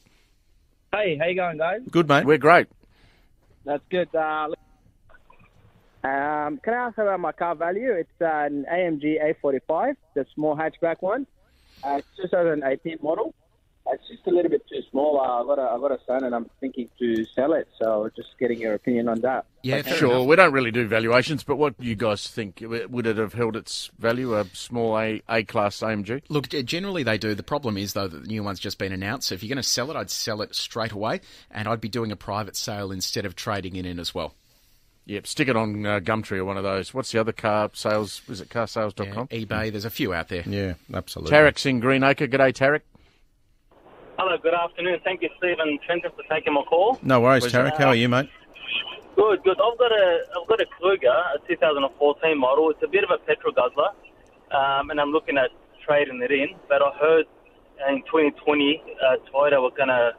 Hey, 0.93 1.17
how 1.19 1.27
you 1.27 1.35
going, 1.35 1.59
guys? 1.59 1.81
Good, 1.91 2.09
mate. 2.09 2.25
We're 2.25 2.39
great. 2.39 2.67
That's 3.65 3.83
good. 3.91 4.15
Uh, 4.15 4.49
um, 6.05 6.61
can 6.65 6.75
I 6.75 6.87
ask 6.89 6.99
about 6.99 7.21
my 7.21 7.33
car 7.33 7.55
value? 7.55 7.93
It's 7.93 8.11
uh, 8.21 8.27
an 8.27 8.67
AMG 8.73 9.37
A45, 9.43 9.95
the 10.15 10.27
small 10.35 10.57
hatchback 10.57 10.97
one. 11.01 11.27
Uh, 11.85 11.99
it's 11.99 12.09
2018 12.21 12.99
model. 13.03 13.35
It's 13.87 14.07
just 14.09 14.27
a 14.27 14.31
little 14.31 14.51
bit 14.51 14.63
too 14.69 14.81
small. 14.91 15.21
Uh, 15.21 15.43
I 15.43 15.47
got 15.47 15.59
a, 15.59 15.63
I 15.75 15.79
got 15.79 15.91
a 15.91 15.99
son, 16.07 16.25
and 16.25 16.35
I'm 16.35 16.49
thinking 16.61 16.89
to 17.01 17.25
sell 17.35 17.53
it. 17.53 17.69
So 17.81 18.09
just 18.15 18.29
getting 18.39 18.61
your 18.61 18.75
opinion 18.75 19.09
on 19.09 19.21
that. 19.23 19.45
Yeah, 19.63 19.83
fair 19.83 19.95
Sure, 19.97 20.15
enough. 20.15 20.27
we 20.29 20.37
don't 20.37 20.53
really 20.53 20.71
do 20.71 20.87
valuations, 20.87 21.43
but 21.43 21.57
what 21.57 21.79
do 21.79 21.87
you 21.87 21.97
guys 21.97 22.27
think? 22.29 22.63
Would 22.65 23.07
it 23.07 23.17
have 23.17 23.33
held 23.35 23.57
its 23.57 23.91
value, 23.99 24.35
a 24.37 24.45
small 24.55 24.99
A, 24.99 25.21
A 25.29 25.43
class 25.45 25.81
AMG? 25.81 26.23
Look, 26.29 26.49
generally 26.49 27.03
they 27.03 27.19
do. 27.19 27.35
The 27.35 27.43
problem 27.43 27.77
is, 27.77 27.93
though, 27.93 28.09
that 28.09 28.23
the 28.23 28.29
new 28.29 28.43
one's 28.45 28.61
just 28.61 28.79
been 28.79 28.93
announced. 28.93 29.29
So 29.29 29.35
if 29.35 29.43
you're 29.43 29.49
going 29.49 29.57
to 29.57 29.63
sell 29.69 29.91
it, 29.91 29.97
I'd 29.97 30.11
sell 30.11 30.43
it 30.43 30.55
straight 30.55 30.93
away, 30.93 31.21
and 31.51 31.67
I'd 31.69 31.81
be 31.81 31.89
doing 31.89 32.13
a 32.13 32.17
private 32.17 32.57
sale 32.57 32.93
instead 32.93 33.27
of 33.27 33.35
trading 33.35 33.75
it 33.77 33.85
in 33.85 33.99
as 33.99 34.15
well. 34.15 34.35
Yep, 35.07 35.27
stick 35.27 35.49
it 35.49 35.57
on 35.57 35.85
uh, 35.85 35.99
Gumtree 35.99 36.39
or 36.39 36.45
one 36.45 36.57
of 36.57 36.63
those. 36.63 36.95
What's 36.95 37.11
the 37.11 37.21
other 37.21 37.33
car 37.33 37.71
sales? 37.75 38.23
Is 38.29 38.41
it 38.41 38.49
carsales.com? 38.49 39.29
Yeah, 39.33 39.39
eBay, 39.45 39.73
there's 39.73 39.85
a 39.85 39.91
few 39.91 40.15
out 40.15 40.29
there. 40.29 40.45
Yeah, 40.47 40.75
absolutely. 40.95 41.37
Tarek's 41.37 41.67
in 41.67 41.81
Greenacre. 41.81 42.29
G'day, 42.29 42.53
Tarek. 42.53 42.83
Hello, 44.19 44.37
good 44.43 44.55
afternoon. 44.55 45.01
Thank 45.05 45.23
you, 45.23 45.31
Stephen 45.39 45.79
Trenton, 45.87 46.11
for 46.15 46.23
taking 46.35 46.53
my 46.53 46.63
call. 46.63 46.99
No 47.03 47.21
worries, 47.21 47.45
Pleasure. 47.45 47.71
Tarek. 47.71 47.79
How 47.79 47.89
are 47.89 47.95
you, 47.95 48.09
mate? 48.09 48.29
Good, 49.17 49.43
good. 49.43 49.57
I've 49.61 49.79
got 49.79 49.93
a 49.93 50.21
I've 50.41 50.49
got 50.49 50.61
a 50.61 50.67
Kluger, 50.81 51.35
a 51.35 51.39
2014 51.49 52.39
model. 52.39 52.71
It's 52.71 52.83
a 52.83 52.89
bit 52.89 53.05
of 53.05 53.11
a 53.11 53.19
petrol 53.19 53.53
guzzler, 53.53 53.89
um, 54.51 54.91
and 54.91 55.01
I'm 55.01 55.11
looking 55.11 55.39
at 55.39 55.51
trading 55.85 56.21
it 56.23 56.31
in. 56.31 56.49
But 56.69 56.83
I 56.83 56.91
heard 57.01 57.27
in 57.89 58.03
2020 58.03 58.83
uh, 59.03 59.17
Toyota 59.33 59.63
were 59.63 59.71
going 59.77 59.89
to 59.89 60.13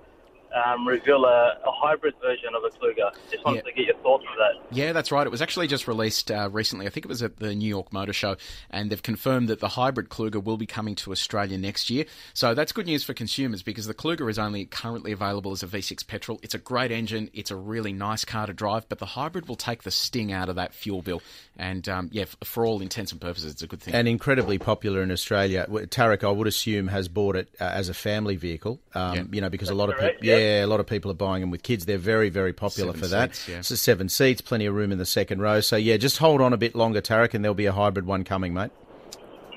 um, 0.53 0.87
reveal 0.87 1.25
a, 1.25 1.57
a 1.65 1.71
hybrid 1.71 2.13
version 2.21 2.49
of 2.55 2.63
a 2.63 2.69
Kluger. 2.77 3.11
Just 3.31 3.43
wanted 3.45 3.57
Yeah. 3.65 3.71
to 3.71 3.71
get 3.73 3.85
your 3.87 3.95
thoughts 3.97 4.23
on 4.29 4.37
that. 4.37 4.75
Yeah, 4.75 4.91
that's 4.93 5.11
right. 5.11 5.25
It 5.25 5.29
was 5.29 5.41
actually 5.41 5.67
just 5.67 5.87
released 5.87 6.29
uh, 6.31 6.49
recently. 6.51 6.85
I 6.85 6.89
think 6.89 7.05
it 7.05 7.09
was 7.09 7.21
at 7.23 7.37
the 7.37 7.53
New 7.55 7.67
York 7.67 7.91
Motor 7.93 8.13
Show, 8.13 8.37
and 8.69 8.89
they've 8.89 9.01
confirmed 9.01 9.47
that 9.49 9.59
the 9.59 9.69
hybrid 9.69 10.09
Kluger 10.09 10.43
will 10.43 10.57
be 10.57 10.65
coming 10.65 10.95
to 10.95 11.11
Australia 11.11 11.57
next 11.57 11.89
year. 11.89 12.05
So 12.33 12.53
that's 12.53 12.71
good 12.71 12.85
news 12.85 13.03
for 13.03 13.13
consumers 13.13 13.63
because 13.63 13.85
the 13.85 13.93
Kluger 13.93 14.29
is 14.29 14.37
only 14.39 14.65
currently 14.65 15.11
available 15.11 15.51
as 15.51 15.63
a 15.63 15.67
V6 15.67 16.05
petrol. 16.07 16.39
It's 16.43 16.53
a 16.55 16.59
great 16.59 16.91
engine. 16.91 17.29
It's 17.33 17.51
a 17.51 17.55
really 17.55 17.93
nice 17.93 18.25
car 18.25 18.47
to 18.47 18.53
drive, 18.53 18.87
but 18.89 18.99
the 18.99 19.05
hybrid 19.05 19.47
will 19.47 19.55
take 19.55 19.83
the 19.83 19.91
sting 19.91 20.31
out 20.31 20.49
of 20.49 20.55
that 20.55 20.73
fuel 20.73 21.01
bill. 21.01 21.21
And 21.57 21.87
um, 21.89 22.09
yeah, 22.11 22.23
f- 22.23 22.35
for 22.43 22.65
all 22.65 22.81
intents 22.81 23.11
and 23.11 23.21
purposes, 23.21 23.51
it's 23.53 23.61
a 23.61 23.67
good 23.67 23.81
thing. 23.81 23.93
And 23.93 24.07
incredibly 24.07 24.57
popular 24.57 25.01
in 25.03 25.11
Australia. 25.11 25.65
W- 25.67 25.85
Tarek, 25.85 26.23
I 26.23 26.31
would 26.31 26.47
assume, 26.47 26.87
has 26.87 27.07
bought 27.07 27.35
it 27.35 27.49
uh, 27.61 27.65
as 27.65 27.89
a 27.89 27.93
family 27.93 28.35
vehicle. 28.35 28.79
Um, 28.95 29.15
Yeah. 29.15 29.23
You 29.33 29.41
know, 29.41 29.49
because 29.49 29.69
a 29.69 29.75
lot 29.75 29.89
of 29.89 29.95
people, 29.99 30.15
yeah. 30.21 30.35
Yeah, 30.43 30.65
a 30.65 30.67
lot 30.67 30.79
of 30.79 30.87
people 30.87 31.09
are 31.11 31.15
buying 31.15 31.41
them 31.41 31.51
with 31.51 31.63
kids. 31.63 31.85
They're 31.85 31.97
very, 31.97 32.29
very 32.29 32.53
popular 32.53 32.91
Seven 32.93 33.01
for 33.01 33.07
that. 33.07 33.35
seats, 33.35 33.49
yeah. 33.49 33.61
So 33.61 33.75
seven 33.75 34.09
seats, 34.09 34.41
plenty 34.41 34.65
of 34.65 34.75
room 34.75 34.91
in 34.91 34.97
the 34.97 35.05
second 35.05 35.41
row. 35.41 35.61
So 35.61 35.75
yeah, 35.75 35.97
just 35.97 36.17
hold 36.17 36.41
on 36.41 36.53
a 36.53 36.57
bit 36.57 36.75
longer, 36.75 37.01
Tarek, 37.01 37.33
and 37.33 37.43
there'll 37.43 37.55
be 37.55 37.65
a 37.65 37.71
hybrid 37.71 38.05
one 38.05 38.23
coming, 38.23 38.53
mate. 38.53 38.71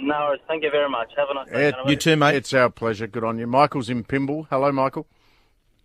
No, 0.00 0.14
worries. 0.28 0.40
thank 0.46 0.62
you 0.62 0.70
very 0.70 0.88
much. 0.90 1.10
Have 1.16 1.28
a 1.30 1.34
nice 1.34 1.48
day. 1.48 1.64
Ed. 1.66 1.74
You 1.86 1.96
too, 1.96 2.16
mate. 2.16 2.34
It's 2.34 2.52
our 2.52 2.70
pleasure. 2.70 3.06
Good 3.06 3.24
on 3.24 3.38
you. 3.38 3.46
Michael's 3.46 3.88
in 3.88 4.04
Pymble. 4.04 4.46
Hello, 4.50 4.70
Michael. 4.70 5.06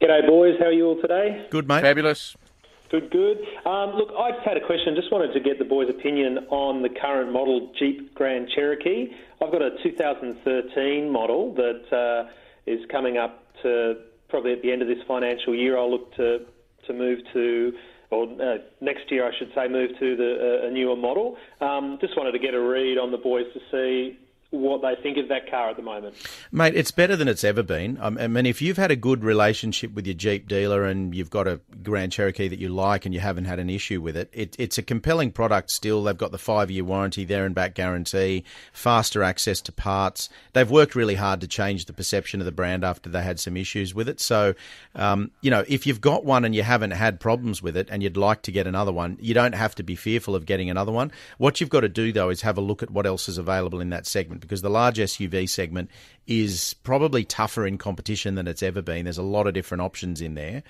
G'day, 0.02 0.28
boys. 0.28 0.56
How 0.60 0.66
are 0.66 0.72
you 0.72 0.86
all 0.88 1.02
today? 1.02 1.48
Good, 1.50 1.68
mate. 1.68 1.82
Fabulous. 1.82 2.36
Good, 2.90 3.10
good. 3.10 3.38
Um, 3.66 3.92
look, 3.96 4.10
I 4.20 4.32
just 4.32 4.46
had 4.46 4.58
a 4.58 4.66
question. 4.66 4.96
Just 4.96 5.12
wanted 5.14 5.32
to 5.34 5.40
get 5.40 5.60
the 5.60 5.66
boys' 5.66 5.90
opinion 5.90 6.40
on 6.50 6.82
the 6.82 6.90
current 6.90 7.32
model 7.32 7.72
Jeep 7.80 8.14
Grand 8.14 8.50
Cherokee. 8.54 9.14
I've 9.42 9.52
got 9.52 9.62
a 9.62 9.78
2013 9.82 11.10
model 11.10 11.54
that 11.54 11.94
uh, 11.96 12.30
is 12.66 12.82
coming 12.92 13.18
up 13.18 13.46
to 13.64 13.96
probably 14.32 14.54
at 14.54 14.64
the 14.64 14.72
end 14.72 14.82
of 14.82 14.88
this 14.88 14.98
financial 15.08 15.54
year. 15.54 15.78
I'll 15.78 15.92
look 15.92 16.16
to 16.16 16.40
to 16.88 16.94
move 16.94 17.20
to, 17.34 17.74
or 18.10 18.24
uh, 18.24 18.58
next 18.80 19.12
year 19.12 19.28
I 19.28 19.38
should 19.38 19.52
say, 19.54 19.68
move 19.68 19.92
to 20.00 20.16
the 20.16 20.62
uh, 20.64 20.68
a 20.68 20.72
newer 20.72 20.96
model. 20.96 21.38
Um, 21.60 22.00
just 22.02 22.18
wanted 22.18 22.32
to 22.32 22.40
get 22.40 22.56
a 22.56 22.60
read 22.60 22.98
on 22.98 23.12
the 23.12 23.20
boys 23.20 23.46
to 23.54 23.60
see 23.70 24.18
what 24.52 24.82
they 24.82 25.02
think 25.02 25.18
of 25.18 25.30
that 25.30 25.50
car 25.50 25.70
at 25.70 25.78
the 25.78 25.82
moment. 25.82 26.14
Mate, 26.52 26.76
it's 26.76 26.92
better 26.92 27.16
than 27.16 27.30
it's 27.30 27.44
ever 27.44 27.64
been. 27.64 27.98
Um, 28.02 28.18
I 28.18 28.28
mean, 28.28 28.46
if 28.46 28.62
you've 28.62 28.78
had 28.78 28.92
a 28.92 28.98
good 28.98 29.24
relationship 29.24 29.94
with 29.94 30.06
your 30.06 30.14
Jeep 30.14 30.48
dealer 30.48 30.84
and 30.84 31.16
you've 31.16 31.30
got 31.30 31.48
a 31.48 31.62
Grand 31.82 32.12
Cherokee 32.12 32.50
that 32.50 32.60
you 32.60 32.68
like 32.68 33.06
and 33.06 33.14
you 33.14 33.22
haven't 33.22 33.46
had 33.46 33.60
an 33.60 33.70
issue 33.70 34.02
with 34.02 34.18
it, 34.18 34.30
it 34.34 34.56
it's 34.60 34.78
a 34.78 34.84
compelling 34.84 35.32
product 35.32 35.72
still. 35.72 36.04
They've 36.04 36.18
got 36.18 36.34
the 36.34 36.38
five 36.38 36.70
year 36.70 36.84
warranty 36.84 37.24
there 37.24 37.46
and 37.46 37.56
back 37.56 37.76
guarantee, 37.76 38.44
faster 38.74 39.24
access 39.24 39.62
to 39.62 39.72
parts. 39.72 40.28
They've 40.52 40.70
worked 40.70 40.96
really 40.96 41.16
hard 41.16 41.40
to 41.42 41.48
change 41.48 41.86
the 41.86 41.94
perception 41.94 42.42
of 42.42 42.46
the 42.46 42.52
brand 42.52 42.84
after 42.84 43.10
they 43.10 43.24
had 43.24 43.40
some 43.40 43.56
issues 43.56 43.96
with 43.96 44.10
it. 44.10 44.20
So, 44.20 44.54
um, 44.96 45.32
you 45.40 45.50
know, 45.50 45.64
if 45.70 45.88
you've 45.88 46.02
got 46.02 46.26
one 46.26 46.44
and 46.44 46.54
you 46.54 46.64
haven't 46.64 46.92
had 46.92 47.22
problems 47.22 47.62
with 47.62 47.78
it 47.78 47.88
and 47.90 48.04
you'd 48.04 48.18
like 48.18 48.42
to 48.42 48.52
get 48.52 48.68
another 48.68 48.92
one, 48.92 49.18
you 49.22 49.34
don't 49.34 49.56
have 49.56 49.76
to 49.76 49.84
be 49.84 49.96
fearful 49.96 50.36
of 50.36 50.46
getting 50.46 50.70
another 50.70 50.92
one. 50.92 51.10
What 51.38 51.62
you've 51.62 51.70
got 51.70 51.82
to 51.82 51.90
do, 51.90 52.12
though, 52.12 52.30
is 52.30 52.42
have 52.42 52.58
a 52.58 52.62
look 52.62 52.84
at 52.84 52.92
what 52.92 53.06
else 53.06 53.30
is 53.30 53.38
available 53.38 53.80
in 53.80 53.92
that 53.92 54.06
segment 54.06 54.41
because 54.42 54.62
the 54.62 54.70
large 54.70 54.98
SUV 54.98 55.48
segment 55.50 55.90
is 56.28 56.74
probably 56.84 57.24
tougher 57.24 57.66
in 57.66 57.78
competition 57.78 58.36
than 58.36 58.48
it's 58.48 58.64
ever 58.64 58.82
been. 58.82 59.06
There's 59.06 59.18
a 59.18 59.24
lot 59.24 59.48
of 59.48 59.54
different 59.54 59.82
options 59.82 60.22
in 60.22 60.34
there. 60.36 60.64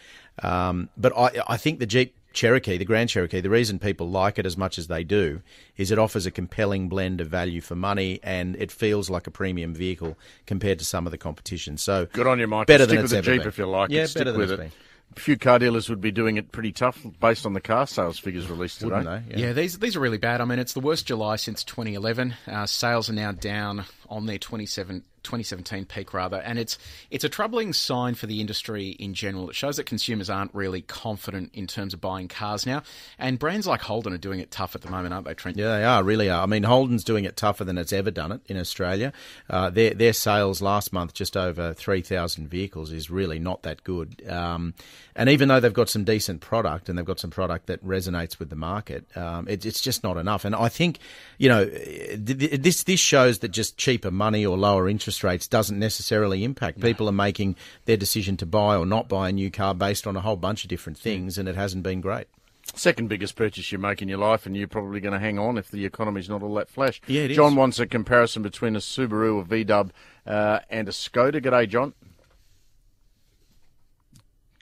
Um, 0.44 0.90
but 0.98 1.16
I, 1.18 1.32
I 1.48 1.58
think 1.58 1.80
the 1.80 1.86
Jeep 1.86 2.16
Cherokee, 2.34 2.78
the 2.78 2.86
Grand 2.86 3.10
Cherokee, 3.10 3.42
the 3.42 3.50
reason 3.50 3.78
people 3.78 4.10
like 4.10 4.40
it 4.40 4.46
as 4.46 4.56
much 4.56 4.78
as 4.78 4.88
they 4.88 5.04
do 5.04 5.42
is 5.76 5.92
it 5.92 6.00
offers 6.00 6.26
a 6.26 6.32
compelling 6.32 6.88
blend 6.88 7.20
of 7.20 7.28
value 7.28 7.60
for 7.60 7.76
money 7.76 8.20
and 8.24 8.56
it 8.56 8.72
feels 8.72 9.10
like 9.10 9.28
a 9.28 9.32
premium 9.32 9.74
vehicle 9.74 10.18
compared 10.46 10.80
to 10.80 10.86
some 10.86 11.06
of 11.06 11.12
the 11.12 11.18
competition. 11.18 11.78
So 11.78 12.06
Good 12.14 12.28
on 12.28 12.40
you, 12.40 12.48
Michael. 12.48 12.66
Better 12.66 12.86
Stick 12.86 12.96
than 12.96 13.04
with 13.04 13.14
it's 13.14 13.26
the 13.26 13.32
Jeep 13.34 13.42
been. 13.42 13.48
if 13.50 13.58
you 13.58 13.66
like 13.68 13.90
Yeah, 13.92 14.04
it. 14.04 14.08
Stick 14.08 14.22
better 14.22 14.32
than 14.32 14.40
with 14.40 14.52
it. 14.52 14.60
been. 14.60 14.72
A 15.16 15.20
few 15.20 15.38
car 15.38 15.60
dealers 15.60 15.90
would 15.90 16.02
be 16.02 16.12
doing 16.12 16.38
it 16.38 16.52
pretty 16.52 16.72
tough 16.72 16.98
based 17.20 17.46
on 17.46 17.54
the 17.54 17.62
car 17.62 17.86
sales 17.86 18.18
figures 18.18 18.50
released 18.50 18.80
today. 18.80 18.96
wouldn't 18.96 19.30
they? 19.30 19.42
Yeah. 19.42 19.54
these 19.54 19.78
these 19.80 19.96
are 19.96 20.00
really 20.00 20.18
bad. 20.18 20.42
I 20.42 20.46
mean, 20.46 20.60
it's 20.60 20.74
the 20.74 20.80
worst 20.80 21.06
July 21.08 21.36
since 21.36 21.64
2011. 21.64 22.36
Uh, 22.48 22.66
sales 22.66 23.10
are 23.10 23.14
now 23.14 23.32
down 23.32 23.86
on 24.10 24.26
their 24.26 24.38
27 24.38 25.04
2017 25.24 25.86
peak 25.86 26.14
rather, 26.14 26.38
and 26.38 26.60
it's 26.60 26.78
it's 27.10 27.24
a 27.24 27.30
troubling 27.30 27.74
sign 27.74 28.16
for 28.16 28.28
the 28.28 28.42
industry 28.42 28.90
in 28.90 29.14
general. 29.14 29.50
It 29.50 29.56
shows 29.56 29.78
that 29.78 29.86
consumers 29.86 30.30
aren't 30.30 30.54
really 30.54 30.82
confident 30.82 31.52
in 31.54 31.68
terms 31.68 31.94
of 31.94 32.02
buying 32.02 32.28
cars 32.28 32.66
now, 32.66 32.84
and 33.20 33.40
brands 33.40 33.68
like 33.68 33.82
Holden 33.82 34.14
are 34.14 34.18
doing 34.18 34.40
it 34.40 34.52
tough 34.52 34.76
at 34.76 34.82
the 34.82 34.90
moment, 34.90 35.14
aren't 35.14 35.28
they, 35.28 35.34
Trent? 35.34 35.58
Yeah, 35.58 35.78
they 35.78 35.84
are, 35.84 36.04
really 36.04 36.30
are. 36.30 36.44
I 36.44 36.46
mean, 36.46 36.64
Holden's 36.64 37.04
doing 37.04 37.26
it 37.26 37.36
tougher 37.38 37.64
than 37.64 37.78
it's 37.78 37.94
ever 37.94 38.12
done 38.12 38.32
it 38.32 38.42
in 38.48 38.58
Australia. 38.58 39.14
Uh, 39.50 39.70
their 39.70 39.94
their 39.94 40.14
sales 40.14 40.62
last 40.62 40.94
month, 40.94 41.14
just 41.14 41.38
over 41.38 41.74
three 41.74 42.02
thousand 42.02 42.48
vehicles, 42.50 42.92
is 42.92 43.10
really 43.10 43.40
not 43.40 43.64
that 43.64 43.84
good. 43.84 44.22
Um, 44.30 44.74
and 45.16 45.30
even 45.30 45.50
though 45.50 45.60
they've 45.60 45.74
got 45.74 45.90
some 45.90 46.04
decent 46.04 46.42
product 46.42 46.90
and 46.90 46.98
they've 46.98 47.06
got 47.06 47.20
some 47.20 47.32
product 47.32 47.68
that 47.68 47.86
resonates 47.86 48.40
with 48.40 48.50
the 48.50 48.56
market, 48.56 49.06
um, 49.18 49.48
it, 49.48 49.66
it's 49.66 49.82
just 49.82 50.04
not 50.04 50.18
enough. 50.18 50.46
And 50.46 50.56
I 50.56 50.70
think, 50.70 51.00
you 51.38 51.50
know, 51.50 51.66
this 51.66 52.84
this 52.84 53.00
shows 53.00 53.40
that 53.40 53.50
just 53.50 53.78
cheaper 53.78 54.12
money 54.12 54.46
or 54.46 54.58
lower 54.58 54.88
interest 54.88 55.11
rates 55.24 55.48
doesn't 55.48 55.78
necessarily 55.78 56.44
impact. 56.44 56.78
No. 56.78 56.88
People 56.88 57.08
are 57.10 57.14
making 57.14 57.56
their 57.86 57.98
decision 57.98 58.38
to 58.38 58.46
buy 58.46 58.76
or 58.76 58.86
not 58.86 59.10
buy 59.10 59.30
a 59.30 59.32
new 59.32 59.52
car 59.52 59.74
based 59.74 60.08
on 60.08 60.16
a 60.16 60.22
whole 60.22 60.36
bunch 60.36 60.64
of 60.64 60.70
different 60.70 60.98
things, 60.98 61.38
and 61.38 61.48
it 61.48 61.56
hasn't 61.56 61.84
been 61.84 62.02
great. 62.02 62.28
Second 62.76 63.10
biggest 63.10 63.36
purchase 63.36 63.72
you 63.72 63.78
make 63.78 64.02
in 64.02 64.08
your 64.08 64.18
life, 64.18 64.46
and 64.46 64.56
you're 64.56 64.68
probably 64.68 65.02
going 65.02 65.14
to 65.14 65.20
hang 65.20 65.38
on 65.38 65.58
if 65.58 65.70
the 65.72 65.86
economy's 65.86 66.30
not 66.30 66.42
all 66.42 66.54
that 66.56 66.70
flash. 66.70 67.02
Yeah, 67.08 67.28
John 67.28 67.54
is. 67.54 67.58
wants 67.58 67.80
a 67.80 67.88
comparison 67.88 68.44
between 68.44 68.76
a 68.76 68.80
Subaru, 68.80 69.42
a 69.42 69.44
VW, 69.44 69.92
uh, 70.26 70.60
and 70.70 70.88
a 70.88 70.92
Skoda. 70.92 71.42
G'day, 71.42 71.68
John. 71.68 71.94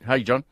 Hey, 0.06 0.24
John. 0.24 0.44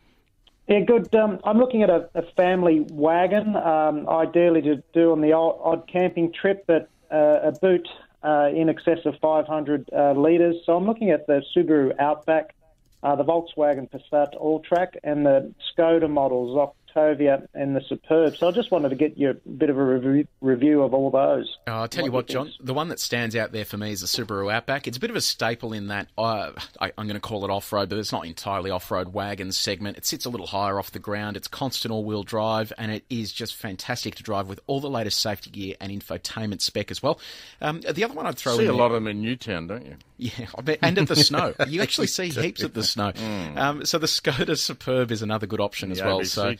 Yeah, 0.68 0.82
good. 0.82 1.14
Um, 1.16 1.40
I'm 1.46 1.58
looking 1.58 1.82
at 1.82 1.90
a, 1.90 2.10
a 2.14 2.22
family 2.36 2.86
wagon, 2.92 3.56
um, 3.56 4.08
ideally 4.10 4.62
to 4.64 4.84
do 4.94 5.14
on 5.14 5.22
the 5.22 5.32
odd, 5.32 5.60
odd 5.64 5.88
camping 5.88 6.34
trip, 6.34 6.66
but 6.68 6.90
uh, 7.10 7.40
a 7.44 7.52
boot 7.54 7.88
uh, 8.24 8.50
in 8.54 8.70
excess 8.70 9.00
of 9.06 9.16
500 9.22 9.90
uh, 9.92 10.14
litres. 10.14 10.56
So 10.66 10.76
I'm 10.76 10.86
looking 10.86 11.12
at 11.12 11.28
the 11.28 11.44
Subaru 11.56 11.94
Outback, 12.00 12.56
uh, 13.04 13.16
the 13.16 13.24
Volkswagen 13.24 13.90
Passat 13.90 14.36
Alltrack, 14.42 14.96
and 15.04 15.26
the 15.26 15.54
Skoda 15.72 16.10
models 16.10 16.58
Octavia 16.88 17.48
and 17.54 17.76
the 17.76 17.82
Superb. 17.88 18.38
So 18.38 18.48
I 18.48 18.52
just 18.52 18.72
wanted 18.72 18.90
to 18.90 18.96
get 18.96 19.18
you 19.18 19.32
a 19.32 19.34
bit 19.34 19.70
of 19.70 19.78
a 19.78 19.84
review, 19.84 20.28
review 20.42 20.84
of 20.84 20.94
all 20.94 21.10
those. 21.12 21.58
Oh, 21.68 21.74
I'll 21.74 21.88
tell 21.88 22.04
what 22.04 22.08
you 22.08 22.12
what, 22.12 22.28
John. 22.28 22.52
The 22.60 22.74
one 22.74 22.90
that 22.90 23.00
stands 23.00 23.36
out 23.36 23.52
there 23.52 23.66
for 23.66 23.78
me 23.78 23.92
is 23.92 24.02
the 24.02 24.08
Subaru 24.08 24.52
Outback. 24.52 24.88
It's 24.88 24.98
a 24.98 25.00
bit 25.00 25.10
of 25.10 25.16
a 25.16 25.22
staple 25.22 25.74
in 25.74 25.88
that 25.88 26.08
uh, 26.18 26.52
I, 26.80 26.92
am 26.98 27.08
going 27.08 27.14
to 27.14 27.20
call 27.20 27.46
it 27.46 27.52
off 27.52 27.72
road, 27.72 27.90
but 27.90 27.98
it's 27.98 28.12
not 28.12 28.26
entirely 28.26 28.72
off 28.72 28.90
road 28.90 29.14
wagon 29.14 29.52
segment. 29.52 29.98
It 29.98 30.06
sits 30.06 30.26
a 30.26 30.30
little 30.30 30.48
higher 30.48 30.80
off 30.80 30.92
the 30.92 31.00
ground. 31.00 31.38
It's 31.38 31.48
constant 31.48 31.92
all 31.92 32.04
wheel 32.04 32.24
drive, 32.24 32.74
and 32.78 32.92
it 32.92 33.04
is 33.10 33.32
just 33.32 33.56
fantastic 33.56 34.16
to 34.16 34.24
drive 34.24 34.48
with 34.48 34.60
all 34.68 34.80
the 34.80 34.90
latest 34.90 35.22
safety 35.22 35.50
gear 35.50 35.76
and 35.80 35.92
infotainment 35.92 36.62
spec 36.62 36.92
as 36.92 37.04
well. 37.04 37.20
Um, 37.62 37.82
the 37.82 38.04
other 38.04 38.14
one 38.14 38.26
I'd 38.26 38.38
throw 38.38 38.58
see 38.58 38.66
in 38.66 38.72
a 38.72 38.74
lot 38.74 38.88
of 38.88 38.94
them 38.94 39.08
in 39.08 39.22
Newtown, 39.22 39.68
don't 39.68 39.86
you? 39.86 39.96
Yeah, 40.20 40.48
I 40.58 40.62
bet, 40.62 40.80
and 40.82 40.98
at 40.98 41.08
the 41.08 41.16
snow. 41.18 41.54
You 41.68 41.82
actually 41.82 42.08
see 42.08 42.30
heaps 42.30 42.64
at 42.64 42.74
the 42.74 42.84
snow. 42.84 43.12
Mm. 43.12 43.58
Um, 43.58 43.86
so 43.86 44.00
the 44.00 44.08
Skoda 44.08 44.58
Superb 44.58 45.12
is 45.12 45.22
another 45.22 45.46
good 45.46 45.62
option 45.62 45.90
the 45.90 45.96
as 45.96 46.02
well. 46.02 46.22
ABC 46.22 46.60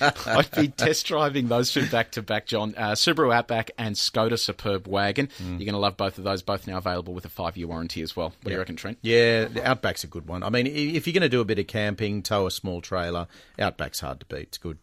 so 0.00 0.10
I'd 0.30 0.50
be 0.50 0.68
test 0.68 1.06
driving 1.06 1.46
those 1.46 1.72
two 1.72 1.86
back 1.86 2.10
to 2.12 2.22
back, 2.22 2.46
John. 2.46 2.74
Uh, 2.76 2.92
Subaru 2.92 3.32
Outback 3.32 3.70
and 3.78 3.94
Skoda 3.94 4.36
Superb 4.38 4.88
Wagon. 4.88 5.28
Mm. 5.38 5.50
You're 5.50 5.58
going 5.58 5.72
to 5.74 5.78
love 5.78 5.96
both 5.96 6.18
of 6.18 6.24
those, 6.24 6.42
both 6.42 6.66
now 6.66 6.78
available 6.78 7.14
with 7.14 7.24
a 7.24 7.28
five 7.28 7.56
year 7.56 7.68
warranty 7.68 8.02
as 8.02 8.16
well. 8.16 8.28
What 8.28 8.36
yeah. 8.42 8.48
do 8.48 8.52
you 8.52 8.58
reckon, 8.58 8.76
Trent? 8.76 8.98
Yeah, 9.02 9.44
the 9.44 9.60
Outback's 9.60 10.02
a 10.02 10.08
good 10.08 10.26
one. 10.26 10.42
I 10.42 10.50
mean, 10.50 10.66
if 10.66 11.06
you're 11.06 11.14
going 11.14 11.22
to 11.22 11.28
do 11.28 11.40
a 11.40 11.44
bit 11.44 11.60
of 11.60 11.68
camping, 11.68 12.22
tow 12.22 12.46
a 12.46 12.50
small 12.50 12.80
trailer, 12.80 13.28
Outback's 13.60 14.00
hard 14.00 14.20
to 14.20 14.26
beat. 14.26 14.42
It's 14.42 14.58
good. 14.58 14.78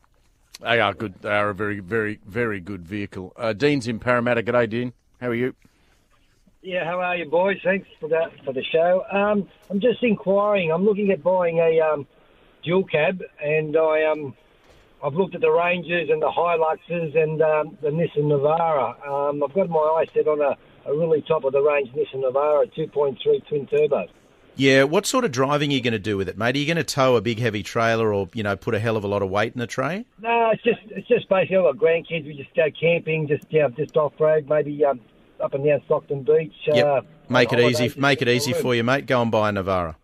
They 0.61 0.79
are 0.79 0.93
good. 0.93 1.15
They 1.21 1.29
are 1.29 1.49
a 1.49 1.55
very, 1.55 1.79
very, 1.79 2.19
very 2.25 2.59
good 2.61 2.87
vehicle. 2.87 3.33
Uh, 3.35 3.51
Dean's 3.51 3.87
in 3.87 3.99
Parramatta. 3.99 4.43
G'day, 4.43 4.69
Dean. 4.69 4.93
How 5.19 5.27
are 5.27 5.35
you? 5.35 5.55
Yeah, 6.63 6.85
how 6.85 6.99
are 6.99 7.17
you, 7.17 7.25
boys? 7.25 7.57
Thanks 7.63 7.87
for 7.99 8.07
that 8.09 8.31
for 8.45 8.53
the 8.53 8.63
show. 8.63 9.03
Um, 9.11 9.47
I'm 9.71 9.79
just 9.79 10.03
inquiring. 10.03 10.71
I'm 10.71 10.85
looking 10.85 11.09
at 11.09 11.23
buying 11.23 11.57
a 11.57 11.79
um, 11.79 12.05
dual 12.63 12.83
cab, 12.83 13.23
and 13.43 13.75
I 13.75 14.03
um, 14.03 14.35
I've 15.03 15.15
looked 15.15 15.33
at 15.33 15.41
the 15.41 15.49
Rangers 15.49 16.11
and 16.11 16.21
the 16.21 16.29
Hiluxes 16.29 17.17
and 17.17 17.41
um, 17.41 17.77
the 17.81 17.89
Nissan 17.89 18.25
Navara. 18.25 19.07
Um, 19.07 19.43
I've 19.43 19.53
got 19.55 19.69
my 19.69 19.79
eye 19.79 20.05
set 20.13 20.27
on 20.27 20.39
a, 20.39 20.55
a 20.87 20.95
really 20.95 21.23
top 21.23 21.45
of 21.45 21.53
the 21.53 21.61
range 21.61 21.89
Nissan 21.93 22.23
Navara 22.23 22.71
2.3 22.75 23.47
twin 23.47 23.65
turbo. 23.65 24.05
Yeah, 24.55 24.83
what 24.83 25.07
sort 25.07 25.25
of 25.25 25.31
driving 25.31 25.71
are 25.71 25.73
you 25.73 25.81
going 25.81 25.93
to 25.93 25.99
do 25.99 26.15
with 26.15 26.29
it, 26.29 26.37
mate? 26.37 26.55
Are 26.55 26.59
you 26.59 26.67
going 26.67 26.77
to 26.77 26.83
tow 26.83 27.15
a 27.15 27.21
big 27.21 27.39
heavy 27.39 27.63
trailer 27.63 28.13
or 28.13 28.29
you 28.35 28.43
know 28.43 28.55
put 28.55 28.75
a 28.75 28.79
hell 28.79 28.97
of 28.97 29.03
a 29.03 29.07
lot 29.07 29.23
of 29.23 29.31
weight 29.31 29.53
in 29.53 29.59
the 29.59 29.65
tray? 29.65 30.05
No, 30.21 30.51
it's 30.51 30.61
just 30.61 30.81
it's 30.91 31.07
just 31.07 31.27
basically 31.27 31.57
I've 31.57 31.63
got 31.63 31.77
grandkids. 31.77 32.27
We 32.27 32.35
just 32.35 32.53
go 32.53 32.67
camping, 32.79 33.27
just 33.27 33.45
yeah, 33.49 33.69
just 33.69 33.97
off 33.97 34.13
road, 34.19 34.47
maybe 34.47 34.85
um, 34.85 34.99
up 35.41 35.53
and 35.53 35.65
down 35.65 35.81
Stockton 35.85 36.23
Beach. 36.23 36.53
Yep. 36.67 36.85
Uh, 36.85 37.01
make 37.29 37.51
it 37.53 37.59
easy, 37.59 37.91
make 37.99 38.21
it 38.21 38.27
easy 38.27 38.53
for 38.53 38.75
you, 38.75 38.83
mate. 38.83 39.05
Go 39.05 39.21
and 39.21 39.31
buy 39.31 39.49
a 39.49 39.51
Navara. 39.51 39.95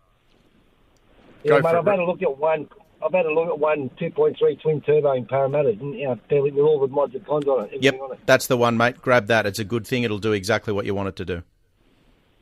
Yeah, 1.44 1.60
mate, 1.60 1.66
I've 1.66 1.86
had 1.86 1.98
a 1.98 2.04
look 2.04 2.22
at 2.22 2.36
one 2.36 2.68
I've 3.04 3.12
had 3.12 3.26
a 3.26 3.32
look 3.32 3.48
at 3.48 3.58
one 3.58 3.90
2.3 4.00 4.60
twin 4.60 4.80
turbo 4.80 5.12
in 5.12 5.24
Parramatta, 5.26 5.68
and, 5.68 5.94
you 5.94 6.06
know, 6.06 6.18
fairly 6.28 6.50
with 6.50 6.64
all 6.64 6.80
the 6.80 6.88
mods 6.88 7.14
and 7.14 7.24
cons 7.24 7.46
on 7.46 7.66
it. 7.66 7.82
Yep, 7.82 8.00
on 8.00 8.12
it. 8.12 8.18
that's 8.26 8.48
the 8.48 8.56
one, 8.56 8.76
mate. 8.76 9.00
Grab 9.00 9.28
that. 9.28 9.46
It's 9.46 9.60
a 9.60 9.64
good 9.64 9.86
thing. 9.86 10.02
It'll 10.02 10.18
do 10.18 10.32
exactly 10.32 10.72
what 10.72 10.84
you 10.84 10.94
want 10.94 11.08
it 11.08 11.16
to 11.16 11.24
do. 11.24 11.42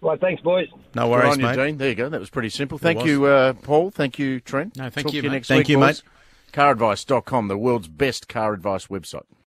Right, 0.00 0.20
thanks, 0.20 0.42
boys. 0.42 0.68
No 0.94 1.08
worries, 1.08 1.34
on 1.34 1.42
mate. 1.42 1.56
You, 1.56 1.64
Dean. 1.64 1.78
There 1.78 1.88
you 1.88 1.94
go. 1.94 2.08
That 2.08 2.20
was 2.20 2.30
pretty 2.30 2.48
simple. 2.48 2.78
Thank 2.78 3.04
you, 3.04 3.26
uh, 3.26 3.52
Paul. 3.54 3.90
Thank 3.90 4.18
you, 4.18 4.40
Trent. 4.40 4.76
No, 4.76 4.88
thank 4.88 5.06
Talk 5.06 5.14
you, 5.14 5.20
to 5.20 5.26
you 5.26 5.30
mate. 5.30 5.36
next 5.36 5.48
Thank 5.48 5.60
week, 5.60 5.68
you, 5.70 5.78
boys. 5.78 6.02
mate. 6.02 6.52
Caradvice.com, 6.52 7.48
the 7.48 7.58
world's 7.58 7.88
best 7.88 8.28
car 8.28 8.54
advice 8.54 8.86
website. 8.86 9.24